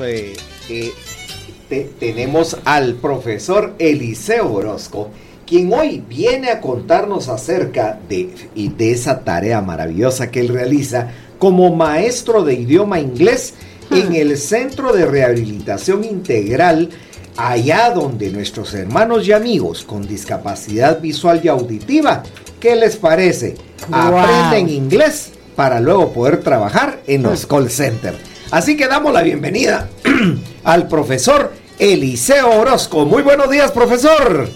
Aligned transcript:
Eh, 0.00 0.34
eh, 0.70 1.90
tenemos 1.98 2.56
al 2.64 2.94
profesor 2.94 3.74
Eliseo 3.78 4.52
Orozco, 4.52 5.10
quien 5.46 5.72
hoy 5.72 6.02
viene 6.06 6.50
a 6.50 6.60
contarnos 6.60 7.28
acerca 7.28 7.98
de, 8.08 8.30
de 8.54 8.90
esa 8.90 9.20
tarea 9.20 9.60
maravillosa 9.60 10.30
que 10.30 10.40
él 10.40 10.48
realiza 10.48 11.08
como 11.38 11.74
maestro 11.74 12.44
de 12.44 12.54
idioma 12.54 13.00
inglés 13.00 13.54
en 13.90 14.14
el 14.14 14.38
Centro 14.38 14.92
de 14.92 15.04
Rehabilitación 15.04 16.04
Integral, 16.04 16.88
allá 17.36 17.90
donde 17.90 18.30
nuestros 18.30 18.72
hermanos 18.74 19.26
y 19.26 19.32
amigos 19.32 19.84
con 19.84 20.06
discapacidad 20.06 21.00
visual 21.00 21.40
y 21.42 21.48
auditiva, 21.48 22.22
¿qué 22.60 22.76
les 22.76 22.96
parece? 22.96 23.56
Aprenden 23.90 24.68
inglés 24.68 25.32
para 25.56 25.80
luego 25.80 26.12
poder 26.12 26.40
trabajar 26.40 27.02
en 27.06 27.22
los 27.22 27.44
call 27.46 27.70
centers. 27.70 28.31
Así 28.52 28.76
que 28.76 28.86
damos 28.86 29.14
la 29.14 29.22
bienvenida 29.22 29.88
al 30.64 30.86
profesor 30.86 31.52
Eliseo 31.78 32.60
Orozco. 32.60 33.06
Muy 33.06 33.22
buenos 33.22 33.48
días, 33.48 33.72
profesor. 33.72 34.46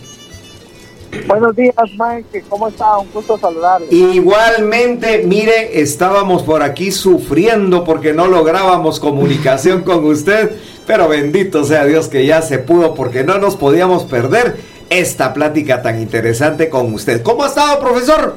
Buenos 1.27 1.57
días, 1.57 1.75
Mike. 1.99 2.45
¿Cómo 2.47 2.69
está? 2.69 2.99
Un 2.99 3.11
gusto 3.11 3.39
saludarle. 3.39 3.87
Igualmente, 3.91 5.25
mire, 5.27 5.81
estábamos 5.81 6.43
por 6.43 6.63
aquí 6.63 6.93
sufriendo 6.93 7.85
porque 7.85 8.13
no 8.13 8.27
lográbamos 8.27 9.01
comunicación 9.01 9.83
con 9.83 10.05
usted, 10.05 10.55
pero 10.87 11.09
bendito 11.09 11.65
sea 11.65 11.87
Dios 11.87 12.09
que 12.09 12.27
ya 12.27 12.43
se 12.43 12.59
pudo 12.59 12.93
porque 12.93 13.25
no 13.25 13.39
nos 13.39 13.57
podíamos 13.57 14.05
perder 14.05 14.59
esta 14.91 15.33
plática 15.33 15.81
tan 15.81 16.03
interesante 16.03 16.69
con 16.69 16.93
usted. 16.93 17.23
¿Cómo 17.23 17.45
ha 17.45 17.47
estado, 17.47 17.81
profesor? 17.81 18.37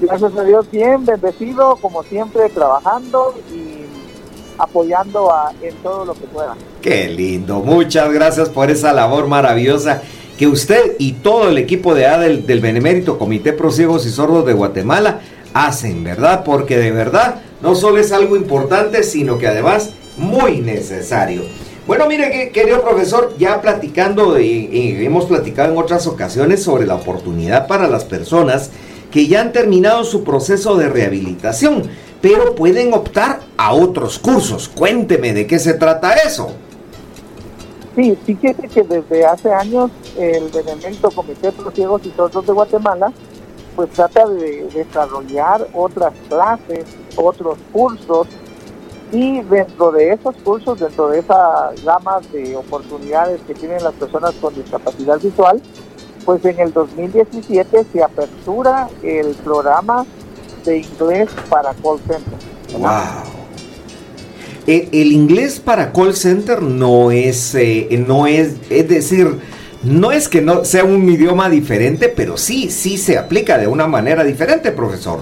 Gracias 0.00 0.36
a 0.36 0.42
Dios, 0.42 0.68
bien, 0.72 1.06
bendecido, 1.06 1.76
como 1.76 2.02
siempre, 2.02 2.48
trabajando 2.48 3.36
y 3.54 3.69
apoyando 4.60 5.32
a, 5.32 5.52
en 5.62 5.74
todo 5.76 6.04
lo 6.04 6.14
que 6.14 6.26
pueda. 6.26 6.54
Qué 6.82 7.08
lindo, 7.08 7.60
muchas 7.60 8.12
gracias 8.12 8.48
por 8.48 8.70
esa 8.70 8.92
labor 8.92 9.26
maravillosa 9.26 10.02
que 10.38 10.46
usted 10.46 10.96
y 10.98 11.12
todo 11.12 11.48
el 11.48 11.58
equipo 11.58 11.94
de 11.94 12.06
ADEL 12.06 12.46
del 12.46 12.60
Benemérito 12.60 13.18
Comité 13.18 13.52
Pro 13.52 13.70
Ciegos 13.70 14.06
y 14.06 14.10
Sordos 14.10 14.46
de 14.46 14.52
Guatemala 14.52 15.20
hacen, 15.52 16.04
¿verdad? 16.04 16.44
Porque 16.44 16.78
de 16.78 16.92
verdad 16.92 17.42
no 17.60 17.74
solo 17.74 17.98
es 17.98 18.12
algo 18.12 18.36
importante, 18.36 19.02
sino 19.02 19.38
que 19.38 19.48
además 19.48 19.90
muy 20.16 20.60
necesario. 20.60 21.42
Bueno, 21.86 22.06
mire, 22.06 22.50
querido 22.52 22.82
profesor, 22.82 23.34
ya 23.38 23.60
platicando, 23.60 24.38
y 24.38 24.96
hemos 25.04 25.24
platicado 25.24 25.72
en 25.72 25.78
otras 25.78 26.06
ocasiones 26.06 26.62
sobre 26.62 26.86
la 26.86 26.94
oportunidad 26.94 27.66
para 27.66 27.88
las 27.88 28.04
personas 28.04 28.70
que 29.10 29.26
ya 29.26 29.40
han 29.40 29.52
terminado 29.52 30.04
su 30.04 30.22
proceso 30.22 30.76
de 30.76 30.88
rehabilitación 30.88 31.90
pero 32.20 32.54
pueden 32.54 32.92
optar 32.92 33.40
a 33.60 33.74
otros 33.74 34.18
cursos. 34.18 34.70
Cuénteme 34.70 35.34
de 35.34 35.46
qué 35.46 35.58
se 35.58 35.74
trata 35.74 36.14
eso. 36.14 36.50
Sí, 37.94 38.16
fíjese 38.24 38.68
que 38.68 38.82
desde 38.82 39.26
hace 39.26 39.52
años 39.52 39.90
el 40.16 40.48
Benemérito 40.48 41.10
Comité 41.10 41.50
de 41.50 41.62
los 41.62 41.74
Ciegos 41.74 42.00
y 42.06 42.10
Sordos 42.12 42.46
de 42.46 42.52
Guatemala 42.54 43.12
pues 43.76 43.90
trata 43.90 44.26
de 44.26 44.66
desarrollar 44.74 45.66
otras 45.74 46.14
clases, 46.28 46.86
otros 47.16 47.58
cursos 47.70 48.28
y 49.12 49.42
dentro 49.42 49.92
de 49.92 50.12
esos 50.12 50.34
cursos, 50.36 50.80
dentro 50.80 51.08
de 51.08 51.18
esa 51.18 51.70
gama 51.84 52.20
de 52.32 52.56
oportunidades 52.56 53.42
que 53.46 53.54
tienen 53.54 53.84
las 53.84 53.92
personas 53.94 54.32
con 54.40 54.54
discapacidad 54.54 55.20
visual, 55.20 55.60
pues 56.24 56.42
en 56.46 56.60
el 56.60 56.72
2017 56.72 57.84
se 57.92 58.02
apertura 58.02 58.88
el 59.02 59.34
programa 59.44 60.06
de 60.64 60.78
inglés 60.78 61.28
para 61.50 61.74
call 61.74 61.98
center. 62.06 62.38
Wow. 62.78 63.39
El, 64.70 65.12
inglés 65.12 65.58
para 65.58 65.92
call 65.92 66.14
center 66.14 66.62
no 66.62 67.10
es, 67.10 67.56
eh, 67.56 67.88
no 68.06 68.28
es, 68.28 68.54
es 68.70 68.88
decir, 68.88 69.40
no 69.82 70.12
es 70.12 70.28
que 70.28 70.42
no 70.42 70.64
sea 70.64 70.84
un 70.84 71.08
idioma 71.08 71.48
diferente, 71.48 72.08
pero 72.08 72.36
sí, 72.36 72.70
sí 72.70 72.96
se 72.96 73.18
aplica 73.18 73.58
de 73.58 73.66
una 73.66 73.88
manera 73.88 74.22
diferente, 74.22 74.70
profesor. 74.70 75.20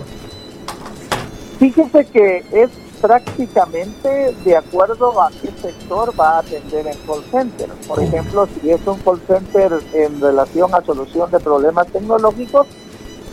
Fíjese 1.59 2.05
que 2.06 2.45
es 2.53 2.69
prácticamente 3.00 4.34
de 4.45 4.56
acuerdo 4.56 5.21
a 5.23 5.31
qué 5.31 5.50
sector 5.62 6.12
va 6.19 6.37
a 6.37 6.39
atender 6.41 6.87
el 6.87 6.97
call 7.06 7.25
center. 7.31 7.69
Por 7.87 8.03
ejemplo, 8.03 8.49
si 8.61 8.71
es 8.71 8.87
un 8.87 8.99
call 8.99 9.21
center 9.27 9.73
en 9.94 10.21
relación 10.21 10.75
a 10.75 10.83
solución 10.84 11.31
de 11.31 11.41
problemas 11.41 11.87
tecnológicos, 11.87 12.67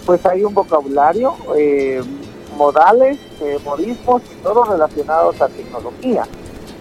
pues 0.06 0.26
hay 0.26 0.44
un 0.44 0.54
vocabulario, 0.54 1.36
eh, 1.58 2.02
modales, 2.56 3.18
eh, 3.42 3.58
modismos, 3.64 4.22
todos 4.44 4.68
relacionados 4.68 5.42
a 5.42 5.48
tecnología, 5.48 6.24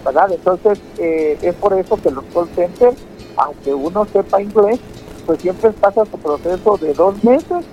¿verdad? 0.05 0.33
Entonces, 0.33 0.79
eh, 0.99 1.39
es 1.43 1.55
por 1.57 1.73
eso 1.75 1.97
que 1.97 2.11
los 2.11 2.25
call 2.33 2.49
centers, 2.55 2.97
aunque 3.37 3.75
uno 3.75 4.07
sepa 4.13 4.41
inglés, 4.41 4.81
pues 5.27 5.41
siempre 5.41 5.71
pasa 5.71 6.05
su 6.05 6.19
proceso 6.19 6.77
de 6.77 6.95
dos 6.95 7.23
meses, 7.25 7.65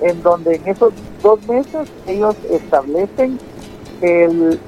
en 0.00 0.22
donde 0.22 0.56
en 0.56 0.68
esos 0.68 0.92
dos 1.22 1.46
meses 1.46 1.88
ellos 2.06 2.34
establecen 2.50 3.38
el 4.00 4.58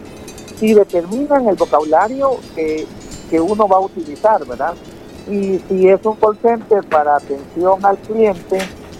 y 0.60 0.72
determinan 0.72 1.48
el 1.48 1.56
vocabulario 1.56 2.38
que, 2.54 2.86
que 3.28 3.41
uno 3.41 3.68
va 3.68 3.76
a 3.76 3.80
utilizar, 3.80 4.44
¿verdad? 4.47 4.74
Y 5.28 5.58
si 5.68 5.88
es 5.88 6.04
un 6.04 6.16
call 6.16 6.38
center 6.41 6.84
para 6.84 7.16
atención 7.16 7.84
al 7.84 7.98
cliente, 7.98 8.58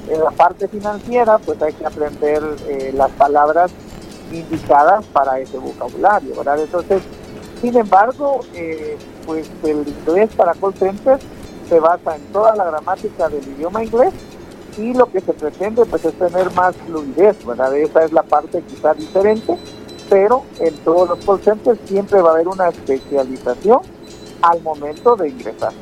en 0.09 0.21
la 0.23 0.31
parte 0.31 0.69
financiera, 0.69 1.39
pues 1.39 1.61
hay 1.63 1.73
que 1.73 1.87
aprender 1.87 2.43
eh, 2.69 2.93
las 2.95 3.11
palabras 3.13 3.71
indicadas 4.33 5.05
para 5.07 5.39
ese 5.39 5.59
vocabulario, 5.59 6.35
¿verdad? 6.37 6.61
Entonces, 6.61 7.03
sin 7.61 7.77
embargo, 7.77 8.41
eh, 8.55 8.97
pues 9.25 9.49
el 9.65 9.87
inglés 9.89 10.31
para 10.37 10.55
call 10.55 10.75
centers 10.75 11.23
se 11.69 11.81
basa 11.81 12.17
en 12.17 12.23
toda 12.33 12.55
la 12.55 12.65
gramática 12.65 13.29
del 13.29 13.47
idioma 13.49 13.83
inglés 13.83 14.13
y 14.79 14.93
lo 14.93 15.11
que 15.11 15.21
se 15.21 15.33
pretende 15.33 15.85
pues 15.87 16.05
es 16.05 16.15
tener 16.15 16.53
más 16.53 16.77
fluidez, 16.87 17.45
¿verdad? 17.45 17.75
Esa 17.77 18.05
es 18.05 18.13
la 18.13 18.23
parte 18.23 18.63
quizás 18.63 18.97
diferente, 18.97 19.57
pero 20.09 20.45
en 20.61 20.75
todos 20.79 21.09
los 21.09 21.25
call 21.25 21.43
centers 21.43 21.81
siempre 21.87 22.21
va 22.21 22.31
a 22.31 22.35
haber 22.35 22.49
una 22.49 22.69
especialización 22.69 23.81
al 24.43 24.61
momento 24.63 25.17
de 25.17 25.31
ingresar. 25.31 25.73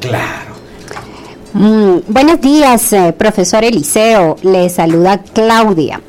Claro. 0.00 0.59
Mm, 1.52 1.98
buenos 2.06 2.40
días, 2.40 2.92
eh, 2.92 3.12
profesor 3.16 3.64
Eliseo. 3.64 4.36
Le 4.42 4.68
saluda 4.68 5.18
Claudia. 5.18 6.00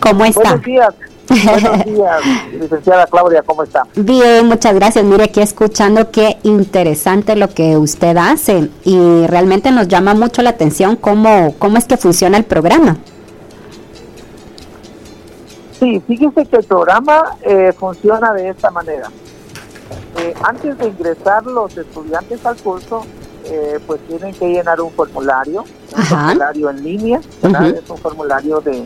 ¿Cómo 0.00 0.24
está? 0.24 0.40
Buenos 0.40 0.64
días. 0.64 0.94
Buenos 1.28 1.84
días, 1.84 2.20
licenciada 2.52 3.06
Claudia, 3.06 3.42
¿cómo 3.42 3.62
está? 3.62 3.84
Bien, 3.94 4.46
muchas 4.46 4.74
gracias. 4.74 5.04
Mire, 5.04 5.24
aquí 5.24 5.40
escuchando 5.40 6.10
qué 6.10 6.38
interesante 6.42 7.36
lo 7.36 7.48
que 7.48 7.76
usted 7.76 8.16
hace 8.16 8.70
y 8.84 9.26
realmente 9.26 9.70
nos 9.70 9.88
llama 9.88 10.14
mucho 10.14 10.42
la 10.42 10.50
atención 10.50 10.96
cómo, 10.96 11.54
cómo 11.58 11.78
es 11.78 11.84
que 11.84 11.96
funciona 11.96 12.38
el 12.38 12.44
programa. 12.44 12.96
Sí, 15.78 16.02
fíjese 16.06 16.46
que 16.46 16.56
el 16.56 16.64
programa 16.64 17.36
eh, 17.42 17.72
funciona 17.76 18.32
de 18.32 18.50
esta 18.50 18.70
manera. 18.70 19.08
Eh, 20.18 20.34
antes 20.42 20.78
de 20.78 20.88
ingresar 20.88 21.44
los 21.46 21.76
estudiantes 21.76 22.44
al 22.46 22.56
curso, 22.56 23.02
eh, 23.44 23.80
pues 23.86 24.00
tienen 24.06 24.34
que 24.34 24.48
llenar 24.48 24.80
un 24.80 24.92
formulario, 24.92 25.64
un 25.96 26.02
formulario 26.04 26.70
en 26.70 26.82
línea, 26.82 27.20
es 27.42 27.90
un 27.90 27.98
formulario 27.98 28.60
de 28.60 28.84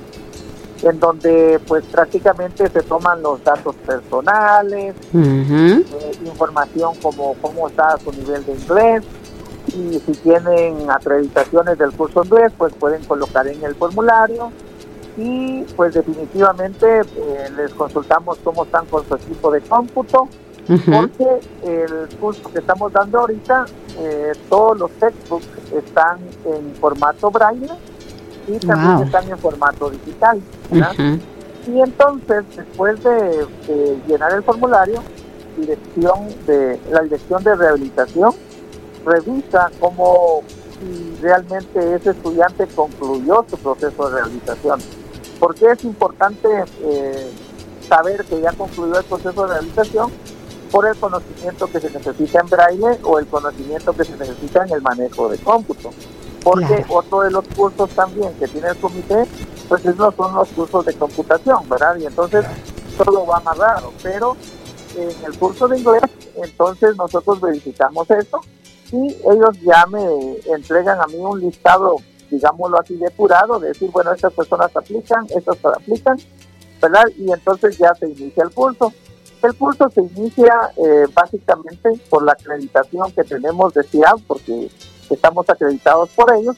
en 0.83 1.01
donde 1.01 1.59
pues 1.67 1.85
prácticamente 1.85 2.69
se 2.69 2.83
toman 2.83 3.23
los 3.23 3.43
datos 3.43 3.75
personales, 3.77 4.95
eh, 5.15 5.85
información 6.25 6.95
como 7.03 7.35
cómo 7.41 7.69
está 7.69 7.97
su 7.99 8.13
nivel 8.13 8.45
de 8.45 8.53
inglés 8.53 9.03
y 9.69 9.99
si 9.99 10.13
tienen 10.23 10.91
acreditaciones 10.91 11.79
del 11.79 11.93
curso 11.93 12.23
inglés 12.25 12.53
pues 12.59 12.75
pueden 12.75 13.03
colocar 13.05 13.47
en 13.49 13.63
el 13.65 13.75
formulario 13.75 14.53
y 15.17 15.63
pues 15.77 15.95
definitivamente 15.95 17.01
les 17.57 17.73
consultamos 17.73 18.39
cómo 18.45 18.65
están 18.65 18.85
con 18.87 19.07
su 19.09 19.15
equipo 19.15 19.51
de 19.51 19.63
cómputo 19.63 20.29
porque 20.67 21.41
el 21.63 22.09
curso 22.19 22.51
que 22.51 22.59
estamos 22.59 22.93
dando 22.93 23.21
ahorita, 23.21 23.67
eh, 23.99 24.33
todos 24.49 24.79
los 24.79 24.91
textbooks 24.93 25.47
están 25.73 26.19
en 26.45 26.75
formato 26.77 27.31
braille 27.31 27.71
y 28.49 28.59
también 28.59 29.07
están 29.07 29.31
en 29.31 29.39
formato 29.39 29.91
digital. 29.91 30.41
Y 31.69 31.81
entonces, 31.81 32.45
después 32.57 33.03
de, 33.03 33.47
llenar 34.07 34.33
el 34.33 34.43
formulario, 34.43 35.03
dirección 35.57 36.29
de 36.47 36.79
la 36.91 37.01
dirección 37.03 37.43
de 37.43 37.55
rehabilitación 37.55 38.33
revisa 39.07 39.71
cómo 39.81 40.43
si 40.79 41.17
realmente 41.23 41.95
ese 41.95 42.11
estudiante 42.11 42.67
concluyó 42.75 43.45
su 43.49 43.57
proceso 43.57 44.11
de 44.11 44.17
rehabilitación. 44.17 44.81
Porque 45.41 45.71
es 45.71 45.85
importante 45.85 46.49
eh, 46.83 47.31
saber 47.89 48.25
que 48.25 48.41
ya 48.41 48.53
concluyó 48.53 48.99
el 48.99 49.05
proceso 49.05 49.43
de 49.43 49.49
rehabilitación 49.55 50.11
por 50.71 50.87
el 50.87 50.97
conocimiento 50.97 51.67
que 51.67 51.81
se 51.81 51.91
necesita 51.91 52.41
en 52.41 52.47
braille 52.47 52.99
o 53.03 53.19
el 53.19 53.27
conocimiento 53.27 53.93
que 53.93 54.05
se 54.05 54.17
necesita 54.17 54.65
en 54.65 54.73
el 54.75 54.83
manejo 54.83 55.29
de 55.29 55.39
cómputo. 55.39 55.91
Porque 56.43 56.85
otro 56.89 57.23
de 57.23 57.31
los 57.31 57.45
cursos 57.49 57.91
también 57.91 58.33
que 58.35 58.47
tiene 58.47 58.69
el 58.69 58.77
comité, 58.77 59.25
pues 59.69 59.85
esos 59.85 60.15
son 60.15 60.35
los 60.35 60.49
cursos 60.51 60.85
de 60.85 60.95
computación, 60.95 61.69
¿verdad? 61.69 61.97
Y 61.97 62.07
entonces 62.07 62.45
todo 62.97 63.27
va 63.27 63.41
más 63.41 63.59
raro, 63.59 63.93
pero 64.03 64.37
en 64.97 65.25
el 65.25 65.39
curso 65.39 65.67
de 65.69 65.79
inglés, 65.79 66.03
entonces 66.37 66.97
nosotros 66.97 67.41
verificamos 67.41 68.09
esto 68.11 68.41
y 68.93 69.09
ellos 69.09 69.61
ya 69.63 69.85
me 69.87 70.05
entregan 70.47 71.01
a 71.01 71.07
mí 71.07 71.17
un 71.17 71.41
listado, 71.41 71.97
digámoslo 72.31 72.81
así, 72.81 72.95
depurado, 72.97 73.59
de 73.59 73.69
decir, 73.69 73.91
bueno, 73.91 74.13
estas 74.13 74.33
personas 74.33 74.75
aplican, 74.75 75.27
estas 75.31 75.59
aplican, 75.65 76.17
¿verdad? 76.81 77.05
Y 77.17 77.33
entonces 77.33 77.77
ya 77.79 77.93
se 77.95 78.09
inicia 78.09 78.45
el 78.45 78.51
curso. 78.51 78.93
El 79.43 79.55
curso 79.55 79.89
se 79.91 80.01
inicia 80.01 80.73
eh, 80.77 81.07
básicamente 81.13 81.91
por 82.09 82.25
la 82.25 82.33
acreditación 82.33 83.13
que 83.13 83.25
tenemos 83.25 83.75
de 83.75 83.83
CIAB, 83.85 84.21
porque 84.27 84.71
estamos 85.11 85.49
acreditados 85.49 86.11
por 86.11 86.33
ellos. 86.35 86.57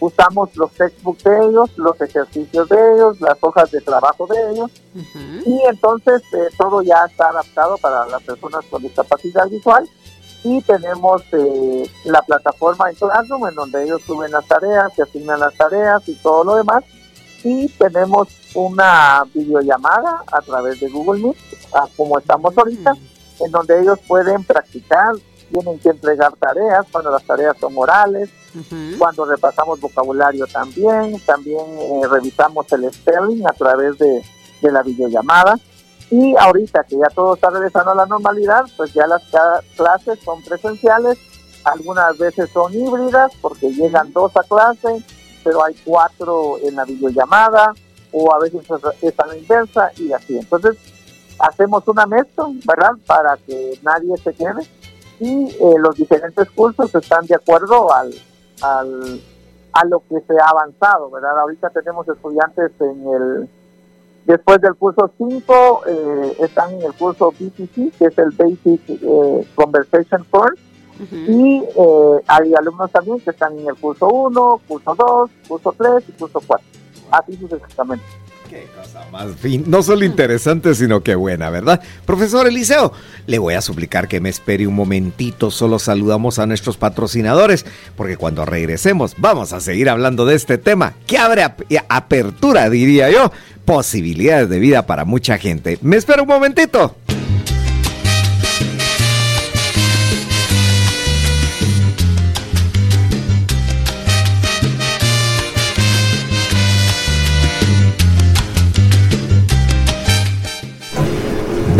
Usamos 0.00 0.56
los 0.56 0.70
textbooks 0.72 1.24
de 1.24 1.44
ellos, 1.44 1.70
los 1.76 2.00
ejercicios 2.00 2.68
de 2.68 2.94
ellos, 2.94 3.20
las 3.20 3.36
hojas 3.42 3.70
de 3.70 3.80
trabajo 3.80 4.26
de 4.26 4.50
ellos. 4.50 4.70
Y 5.44 5.60
entonces 5.68 6.22
eh, 6.32 6.48
todo 6.56 6.82
ya 6.82 7.04
está 7.08 7.28
adaptado 7.28 7.76
para 7.78 8.06
las 8.06 8.22
personas 8.22 8.64
con 8.70 8.82
discapacidad 8.82 9.46
visual. 9.48 9.88
Y 10.42 10.62
tenemos 10.62 11.22
eh, 11.32 11.90
la 12.04 12.22
plataforma 12.22 12.88
en 12.88 12.96
Classroom, 12.96 13.48
en 13.48 13.54
donde 13.54 13.84
ellos 13.84 14.00
suben 14.06 14.32
las 14.32 14.46
tareas, 14.46 14.90
se 14.94 15.02
asignan 15.02 15.38
las 15.38 15.54
tareas 15.54 16.08
y 16.08 16.14
todo 16.14 16.44
lo 16.44 16.56
demás. 16.56 16.82
Y 17.42 17.68
tenemos 17.68 18.28
una 18.54 19.24
videollamada 19.32 20.24
a 20.30 20.40
través 20.42 20.80
de 20.80 20.88
Google 20.90 21.22
Meet, 21.22 21.36
como 21.96 22.18
estamos 22.18 22.56
ahorita, 22.56 22.94
en 23.40 23.50
donde 23.50 23.80
ellos 23.80 23.98
pueden 24.06 24.44
practicar, 24.44 25.14
tienen 25.50 25.78
que 25.78 25.88
entregar 25.90 26.32
tareas 26.36 26.86
cuando 26.90 27.10
las 27.10 27.24
tareas 27.24 27.56
son 27.58 27.72
orales, 27.76 28.30
cuando 28.98 29.24
repasamos 29.24 29.80
vocabulario 29.80 30.46
también, 30.46 31.20
también 31.20 31.64
eh, 31.78 32.02
revisamos 32.10 32.70
el 32.72 32.92
spelling 32.92 33.46
a 33.46 33.52
través 33.52 33.96
de, 33.98 34.22
la 34.62 34.82
videollamada. 34.82 35.58
Y 36.10 36.34
ahorita 36.36 36.84
que 36.84 36.96
ya 36.98 37.08
todo 37.14 37.34
está 37.34 37.50
regresando 37.50 37.92
a 37.92 37.94
la 37.94 38.06
normalidad, 38.06 38.66
pues 38.76 38.92
ya 38.92 39.06
las 39.06 39.22
clases 39.76 40.18
son 40.24 40.42
presenciales, 40.42 41.18
algunas 41.64 42.18
veces 42.18 42.50
son 42.52 42.74
híbridas 42.74 43.32
porque 43.40 43.72
llegan 43.72 44.12
dos 44.12 44.36
a 44.36 44.42
clase, 44.42 45.02
pero 45.42 45.64
hay 45.64 45.74
cuatro 45.84 46.58
en 46.62 46.76
la 46.76 46.84
videollamada, 46.84 47.74
o 48.12 48.34
a 48.34 48.38
veces 48.40 48.62
es 49.02 49.18
a 49.18 49.26
la 49.26 49.36
inversa 49.36 49.90
y 49.96 50.12
así. 50.12 50.38
Entonces, 50.38 50.76
hacemos 51.38 51.86
una 51.88 52.06
mezcla, 52.06 52.44
¿verdad? 52.66 52.92
Para 53.06 53.36
que 53.36 53.78
nadie 53.82 54.16
se 54.18 54.32
quede 54.34 54.62
y 55.20 55.48
eh, 55.48 55.74
los 55.78 55.96
diferentes 55.96 56.50
cursos 56.50 56.94
están 56.94 57.26
de 57.26 57.34
acuerdo 57.34 57.92
al, 57.92 58.10
al, 58.62 59.20
a 59.72 59.84
lo 59.84 60.02
que 60.08 60.20
se 60.26 60.34
ha 60.40 60.48
avanzado, 60.48 61.10
¿verdad? 61.10 61.38
Ahorita 61.38 61.68
tenemos 61.70 62.08
estudiantes 62.08 62.72
en 62.80 63.06
el, 63.06 63.50
después 64.24 64.60
del 64.62 64.74
curso 64.74 65.10
5, 65.18 65.82
eh, 65.86 66.36
están 66.40 66.72
en 66.74 66.82
el 66.82 66.94
curso 66.94 67.32
BCC, 67.32 67.92
que 67.98 68.06
es 68.06 68.18
el 68.18 68.30
Basic 68.30 68.80
eh, 68.88 69.46
Conversation 69.54 70.24
Course, 70.30 70.62
y 71.28 71.62
hay 72.26 72.54
alumnos 72.54 72.90
también 72.90 73.20
que 73.20 73.30
están 73.30 73.58
en 73.58 73.68
el 73.68 73.74
curso 73.76 74.08
1, 74.08 74.60
curso 74.68 74.94
2, 74.94 75.30
curso 75.48 75.74
3 75.76 76.04
y 76.08 76.12
curso 76.12 76.42
4. 76.46 76.66
Así 77.10 77.36
sucesivamente. 77.36 78.04
Qué 78.48 78.66
cosa 78.76 79.06
más 79.12 79.36
fin, 79.36 79.62
no 79.68 79.80
solo 79.80 80.04
interesante, 80.04 80.74
sino 80.74 81.04
que 81.04 81.14
buena, 81.14 81.50
¿verdad? 81.50 81.80
Profesor 82.04 82.48
Eliseo, 82.48 82.92
le 83.26 83.38
voy 83.38 83.54
a 83.54 83.60
suplicar 83.60 84.08
que 84.08 84.20
me 84.20 84.28
espere 84.28 84.66
un 84.66 84.74
momentito, 84.74 85.52
solo 85.52 85.78
saludamos 85.78 86.40
a 86.40 86.46
nuestros 86.46 86.76
patrocinadores, 86.76 87.64
porque 87.94 88.16
cuando 88.16 88.44
regresemos 88.44 89.14
vamos 89.18 89.52
a 89.52 89.60
seguir 89.60 89.88
hablando 89.88 90.26
de 90.26 90.34
este 90.34 90.58
tema, 90.58 90.94
que 91.06 91.16
abre 91.16 91.44
apertura, 91.88 92.68
diría 92.68 93.08
yo, 93.08 93.30
posibilidades 93.64 94.48
de 94.48 94.58
vida 94.58 94.84
para 94.84 95.04
mucha 95.04 95.38
gente. 95.38 95.78
Me 95.80 95.96
espera 95.96 96.22
un 96.22 96.28
momentito. 96.28 96.96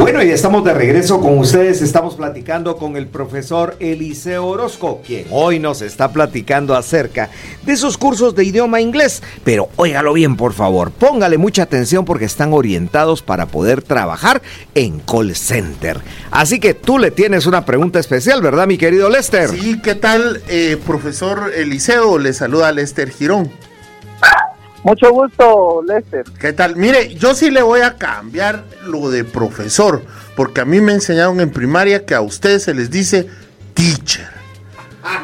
Bueno, 0.00 0.22
y 0.22 0.30
estamos 0.30 0.64
de 0.64 0.72
regreso 0.72 1.20
con 1.20 1.38
ustedes. 1.38 1.82
Estamos 1.82 2.14
platicando 2.14 2.78
con 2.78 2.96
el 2.96 3.06
profesor 3.06 3.76
Eliseo 3.80 4.46
Orozco, 4.46 5.02
quien 5.06 5.26
hoy 5.30 5.58
nos 5.58 5.82
está 5.82 6.10
platicando 6.10 6.74
acerca 6.74 7.28
de 7.66 7.76
sus 7.76 7.98
cursos 7.98 8.34
de 8.34 8.44
idioma 8.44 8.80
inglés. 8.80 9.22
Pero 9.44 9.68
óigalo 9.76 10.14
bien, 10.14 10.38
por 10.38 10.54
favor. 10.54 10.90
Póngale 10.90 11.36
mucha 11.36 11.64
atención 11.64 12.06
porque 12.06 12.24
están 12.24 12.54
orientados 12.54 13.20
para 13.20 13.44
poder 13.44 13.82
trabajar 13.82 14.40
en 14.74 15.00
call 15.00 15.36
center. 15.36 16.00
Así 16.30 16.60
que 16.60 16.72
tú 16.72 16.98
le 16.98 17.10
tienes 17.10 17.44
una 17.44 17.66
pregunta 17.66 18.00
especial, 18.00 18.40
¿verdad, 18.40 18.66
mi 18.66 18.78
querido 18.78 19.10
Lester? 19.10 19.50
Sí, 19.50 19.82
¿qué 19.82 19.96
tal, 19.96 20.40
eh, 20.48 20.78
profesor 20.86 21.52
Eliseo? 21.54 22.18
Le 22.18 22.32
saluda 22.32 22.72
Lester 22.72 23.10
Girón. 23.10 23.50
Mucho 24.82 25.10
gusto, 25.10 25.82
Lester. 25.86 26.24
¿Qué 26.38 26.52
tal? 26.52 26.76
Mire, 26.76 27.14
yo 27.14 27.34
sí 27.34 27.50
le 27.50 27.62
voy 27.62 27.80
a 27.80 27.96
cambiar 27.96 28.64
lo 28.86 29.10
de 29.10 29.24
profesor, 29.24 30.02
porque 30.36 30.62
a 30.62 30.64
mí 30.64 30.80
me 30.80 30.92
enseñaron 30.92 31.40
en 31.40 31.50
primaria 31.50 32.06
que 32.06 32.14
a 32.14 32.22
ustedes 32.22 32.62
se 32.62 32.74
les 32.74 32.90
dice 32.90 33.28
teacher. 33.74 34.28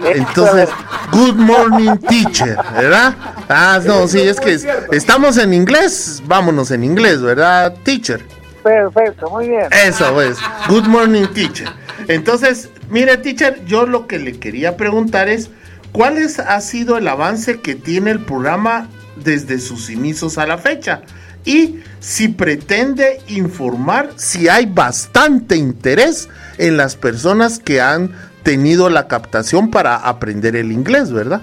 Entonces, 0.04 0.68
good 1.12 1.36
morning 1.36 1.96
teacher, 2.08 2.56
¿verdad? 2.74 3.14
Ah, 3.48 3.80
no, 3.84 4.06
sí, 4.08 4.20
es 4.20 4.40
que 4.40 4.58
estamos 4.92 5.38
en 5.38 5.54
inglés, 5.54 6.22
vámonos 6.26 6.70
en 6.70 6.84
inglés, 6.84 7.22
¿verdad? 7.22 7.74
Teacher. 7.82 8.22
Perfecto, 8.62 9.30
muy 9.30 9.48
bien. 9.48 9.66
Eso 9.70 10.12
pues, 10.12 10.38
good 10.68 10.84
morning 10.84 11.26
teacher. 11.28 11.68
Entonces, 12.08 12.68
mire 12.90 13.16
teacher, 13.18 13.64
yo 13.64 13.86
lo 13.86 14.06
que 14.06 14.18
le 14.18 14.38
quería 14.38 14.76
preguntar 14.76 15.28
es, 15.28 15.50
¿cuál 15.92 16.18
es, 16.18 16.38
ha 16.40 16.60
sido 16.60 16.98
el 16.98 17.08
avance 17.08 17.60
que 17.60 17.74
tiene 17.74 18.10
el 18.10 18.20
programa 18.20 18.88
desde 19.16 19.58
sus 19.58 19.90
inicios 19.90 20.38
a 20.38 20.46
la 20.46 20.58
fecha 20.58 21.02
y 21.46 21.80
si 22.00 22.28
pretende 22.28 23.20
informar 23.28 24.10
si 24.16 24.48
hay 24.48 24.66
bastante 24.66 25.56
interés 25.56 26.28
en 26.58 26.76
las 26.76 26.96
personas 26.96 27.58
que 27.58 27.80
han 27.80 28.10
tenido 28.42 28.90
la 28.90 29.08
captación 29.08 29.70
para 29.70 29.96
aprender 29.96 30.56
el 30.56 30.72
inglés, 30.72 31.12
¿verdad? 31.12 31.42